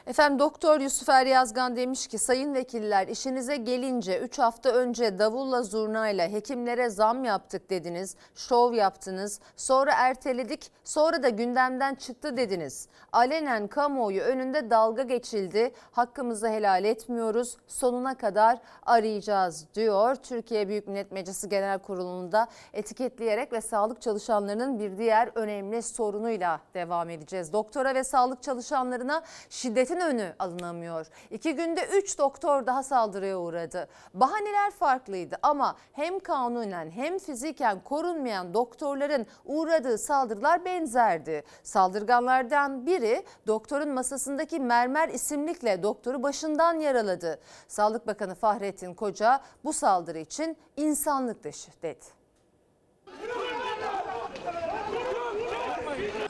[0.08, 5.64] Efendim Doktor Yusuf Er Yazgan demiş ki sayın vekiller işinize gelince 3 hafta önce davulla
[5.64, 12.88] zurnayla hekimlere zam yaptık dediniz, şov yaptınız, sonra erteledik, sonra da gündemden çıktı dediniz.
[13.12, 20.16] Alenen kamuoyu önünde dalga geçildi, hakkımızı helal etmiyoruz, sonuna kadar arayacağız diyor.
[20.16, 27.10] Türkiye Büyük Millet Meclisi Genel Kurulu'nda etiketleyerek ve sağlık çalışanlarının bir diğer önemli sorunuyla devam
[27.10, 27.54] edeceğiz.
[27.54, 31.08] Doktora ve sağlık çalışanlarına şiddetin önü alınamıyor.
[31.32, 33.88] İki günde üç doktor daha saldırıya uğradı.
[34.14, 41.44] Bahaneler farklıydı ama hem kanunen hem fiziken korunmayan doktorların uğradığı saldırılar benzerdi.
[41.64, 47.40] Saldırganlardan biri doktorun masasındaki mermer isimlikle doktoru başından yaraladı.
[47.68, 52.18] Sağlık Bakanı Fahrettin Koca bu saldırı için insanlık dışı dedi.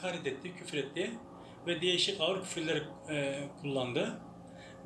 [0.08, 1.10] hakaret etti, küfür etti
[1.68, 4.20] ve değişik ağır küfürler e, kullandı.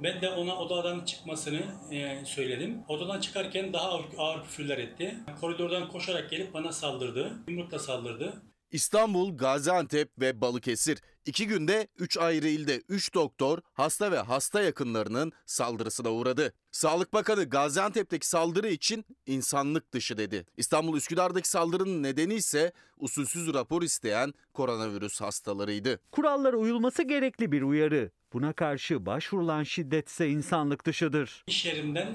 [0.02, 2.82] Ben de ona odadan çıkmasını e, söyledim.
[2.88, 5.16] Odadan çıkarken daha ağır, ağır küfürler etti.
[5.40, 7.32] Koridordan koşarak gelip bana saldırdı.
[7.48, 8.42] Yumrukla saldırdı.
[8.70, 10.98] İstanbul, Gaziantep ve Balıkesir.
[11.26, 16.52] İki günde 3 ayrı ilde 3 doktor hasta ve hasta yakınlarının saldırısına uğradı.
[16.70, 20.46] Sağlık Bakanı Gaziantep'teki saldırı için insanlık dışı dedi.
[20.56, 26.00] İstanbul Üsküdar'daki saldırının nedeni ise usulsüz rapor isteyen koronavirüs hastalarıydı.
[26.12, 28.10] Kurallara uyulması gerekli bir uyarı.
[28.32, 31.44] Buna karşı başvurulan şiddet ise insanlık dışıdır.
[31.46, 32.14] İş yerinden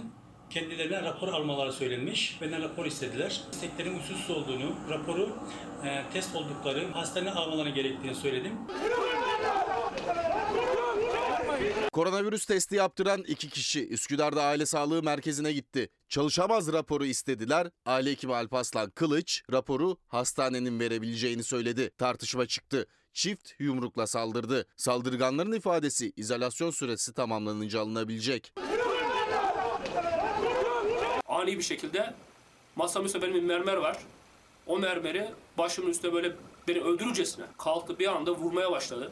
[0.49, 2.37] kendilerine rapor almaları söylenmiş.
[2.41, 3.41] Benden rapor istediler.
[3.51, 5.29] İsteklerin usulsüz olduğunu, raporu
[5.85, 8.51] e, test oldukları, hastane almaları gerektiğini söyledim.
[11.93, 15.89] Koronavirüs testi yaptıran iki kişi Üsküdar'da aile sağlığı merkezine gitti.
[16.09, 17.67] Çalışamaz raporu istediler.
[17.85, 21.91] Aile hekimi Alpaslan Kılıç raporu hastanenin verebileceğini söyledi.
[21.97, 22.87] Tartışma çıktı.
[23.13, 24.65] Çift yumrukla saldırdı.
[24.75, 28.53] Saldırganların ifadesi izolasyon süresi tamamlanınca alınabilecek.
[31.47, 32.13] Ani bir şekilde
[32.75, 33.97] masamın üstünde benim mermer var.
[34.67, 36.31] O mermeri başımın üstüne böyle
[36.67, 39.11] beni öldürürcesine kalktı bir anda vurmaya başladı.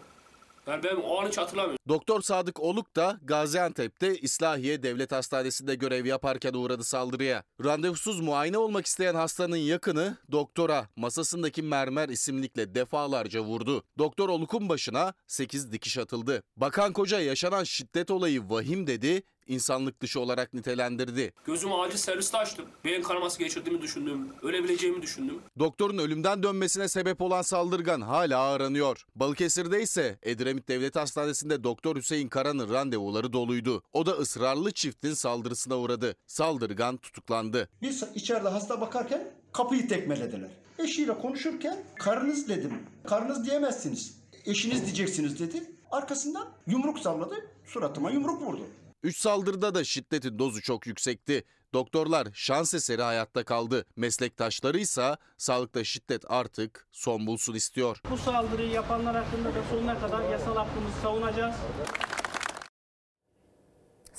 [0.67, 1.79] Yani ben o an hiç hatırlamıyorum.
[1.88, 7.43] Doktor Sadık Oluk da Gaziantep'te İslahiye Devlet Hastanesi'nde görev yaparken uğradı saldırıya.
[7.63, 13.83] Randevusuz muayene olmak isteyen hastanın yakını doktora masasındaki mermer isimlikle defalarca vurdu.
[13.97, 16.43] Doktor Oluk'un başına 8 dikiş atıldı.
[16.57, 21.33] Bakan Koca yaşanan şiddet olayı vahim dedi, insanlık dışı olarak nitelendirdi.
[21.45, 22.65] Gözümü acil serviste açtım.
[22.85, 24.27] Beyin kanaması geçirdiğimi düşündüm.
[24.41, 25.39] Ölebileceğimi düşündüm.
[25.59, 29.05] Doktorun ölümden dönmesine sebep olan saldırgan hala aranıyor.
[29.15, 33.83] Balıkesir'de ise Edremit Devlet Hastanesi'nde Doktor Hüseyin Karan'ın randevuları doluydu.
[33.93, 36.15] O da ısrarlı çiftin saldırısına uğradı.
[36.27, 37.69] Saldırgan tutuklandı.
[37.81, 40.49] Biz içeride hasta bakarken kapıyı tekmelediler.
[40.79, 42.73] Eşiyle konuşurken karınız dedim.
[43.07, 44.17] Karınız diyemezsiniz.
[44.45, 45.63] Eşiniz diyeceksiniz dedi.
[45.91, 47.35] Arkasından yumruk salladı.
[47.65, 48.67] Suratıma yumruk vurdu.
[49.06, 51.43] Üç saldırıda da şiddetin dozu çok yüksekti.
[51.74, 53.86] Doktorlar şans eseri hayatta kaldı.
[53.95, 58.01] Meslektaşları ise sağlıkta şiddet artık son bulsun istiyor.
[58.10, 61.56] Bu saldırıyı yapanlar hakkında da sonuna kadar yasal hakkımızı savunacağız.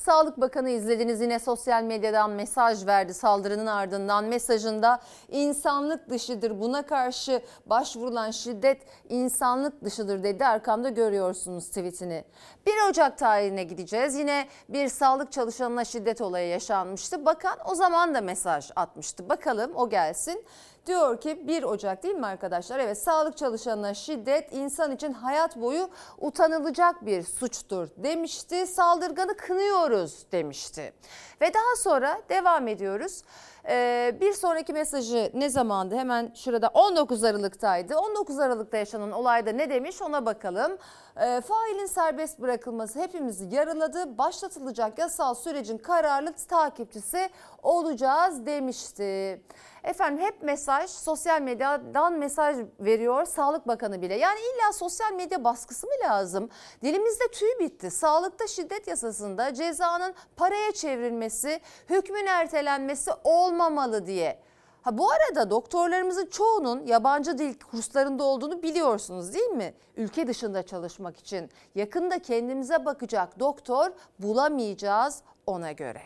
[0.06, 1.20] Sağlık Bakanı izlediniz.
[1.20, 3.14] Yine sosyal medyadan mesaj verdi.
[3.14, 6.60] Saldırının ardından mesajında insanlık dışıdır.
[6.60, 10.46] Buna karşı başvurulan şiddet insanlık dışıdır dedi.
[10.46, 12.24] Arkamda görüyorsunuz tweetini.
[12.66, 14.14] 1 Ocak tarihine gideceğiz.
[14.14, 17.26] Yine bir sağlık çalışanına şiddet olayı yaşanmıştı.
[17.26, 19.28] Bakan o zaman da mesaj atmıştı.
[19.28, 20.44] Bakalım o gelsin.
[20.86, 22.78] Diyor ki 1 Ocak değil mi arkadaşlar?
[22.78, 28.66] Evet sağlık çalışanına şiddet insan için hayat boyu utanılacak bir suçtur demişti.
[28.66, 30.92] Saldırganı kınıyoruz demişti.
[31.40, 33.22] Ve daha sonra devam ediyoruz.
[33.68, 35.96] Ee, bir sonraki mesajı ne zamandı?
[35.96, 37.98] Hemen şurada 19 Aralık'taydı.
[37.98, 40.78] 19 Aralık'ta yaşanan olayda ne demiş ona bakalım.
[41.16, 44.18] Ee, failin serbest bırakılması hepimizi yaraladı.
[44.18, 47.28] Başlatılacak yasal sürecin kararlı takipçisi
[47.62, 49.40] olacağız demişti.
[49.86, 54.14] Efendim hep mesaj sosyal medyadan mesaj veriyor Sağlık Bakanı bile.
[54.14, 56.48] Yani illa sosyal medya baskısı mı lazım?
[56.82, 57.90] Dilimizde tüy bitti.
[57.90, 61.60] Sağlıkta şiddet yasasında cezanın paraya çevrilmesi,
[61.90, 64.42] hükmün ertelenmesi olmamalı diye.
[64.82, 69.74] Ha bu arada doktorlarımızın çoğunun yabancı dil kurslarında olduğunu biliyorsunuz değil mi?
[69.96, 76.02] Ülke dışında çalışmak için yakında kendimize bakacak doktor bulamayacağız ona göre.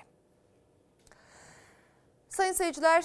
[2.29, 3.05] Sayın seyirciler,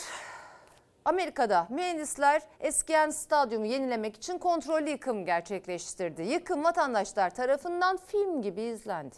[1.06, 6.22] Amerika'da mühendisler eskiyen stadyumu yenilemek için kontrollü yıkım gerçekleştirdi.
[6.22, 9.16] Yıkım vatandaşlar tarafından film gibi izlendi.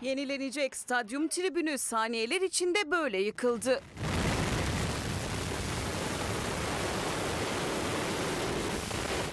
[0.00, 3.80] Yenilenecek stadyum tribünü saniyeler içinde böyle yıkıldı.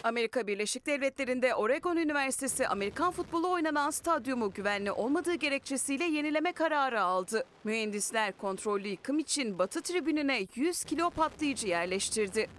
[0.03, 7.45] Amerika Birleşik Devletleri'nde Oregon Üniversitesi Amerikan futbolu oynanan stadyumu güvenli olmadığı gerekçesiyle yenileme kararı aldı.
[7.63, 12.49] Mühendisler kontrollü yıkım için batı tribününe 100 kilo patlayıcı yerleştirdi.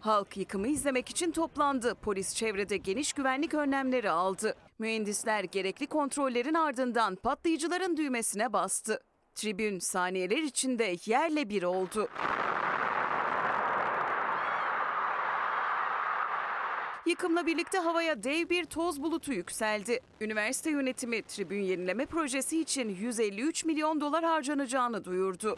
[0.00, 1.94] Halk yıkımı izlemek için toplandı.
[1.94, 4.54] Polis çevrede geniş güvenlik önlemleri aldı.
[4.78, 9.00] Mühendisler gerekli kontrollerin ardından patlayıcıların düğmesine bastı.
[9.36, 12.08] Tribün saniyeler içinde yerle bir oldu.
[17.06, 20.00] Yıkımla birlikte havaya dev bir toz bulutu yükseldi.
[20.20, 25.56] Üniversite yönetimi tribün yenileme projesi için 153 milyon dolar harcanacağını duyurdu.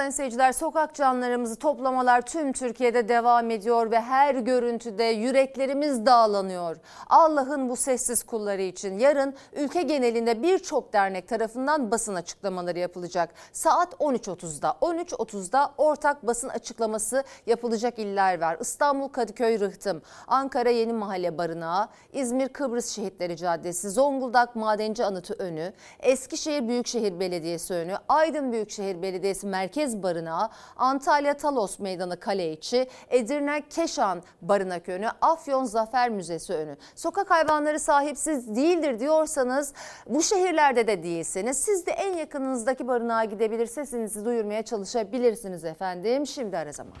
[0.00, 6.76] Sayın seyirciler sokak canlarımızı toplamalar tüm Türkiye'de devam ediyor ve her görüntüde yüreklerimiz dağlanıyor.
[7.08, 13.30] Allah'ın bu sessiz kulları için yarın ülke genelinde birçok dernek tarafından basın açıklamaları yapılacak.
[13.52, 18.56] Saat 13.30'da 13.30'da ortak basın açıklaması yapılacak iller var.
[18.60, 25.72] İstanbul Kadıköy Rıhtım, Ankara Yeni Mahalle Barınağı, İzmir Kıbrıs Şehitleri Caddesi, Zonguldak Madenci Anıtı önü,
[26.00, 33.62] Eskişehir Büyükşehir Belediyesi önü, Aydın Büyükşehir Belediyesi Merkez Barınağı, Antalya Talos Meydanı Kale içi, Edirne
[33.70, 36.76] Keşan Barınak önü, Afyon Zafer Müzesi önü.
[36.94, 39.72] Sokak hayvanları sahipsiz değildir diyorsanız
[40.06, 46.26] bu şehirlerde de değilseniz siz de en yakınınızdaki barınağa gidebilir sesinizi duyurmaya çalışabilirsiniz efendim.
[46.26, 46.92] Şimdi ara zaman.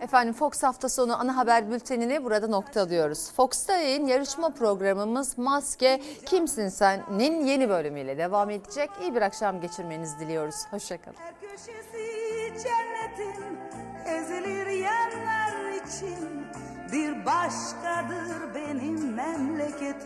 [0.00, 3.32] Efendim Fox hafta sonu ana haber bültenini burada noktalıyoruz.
[3.32, 8.90] Fox'ta yayın yarışma programımız Maske Kimsin Sen'in yeni bölümüyle devam edecek.
[9.02, 10.56] İyi bir akşam geçirmenizi diliyoruz.
[10.70, 11.16] Hoşçakalın.
[11.40, 13.58] köşesi cennetin
[14.06, 16.46] ezilir yerler için
[16.92, 19.96] bir başkadır benim memleketim.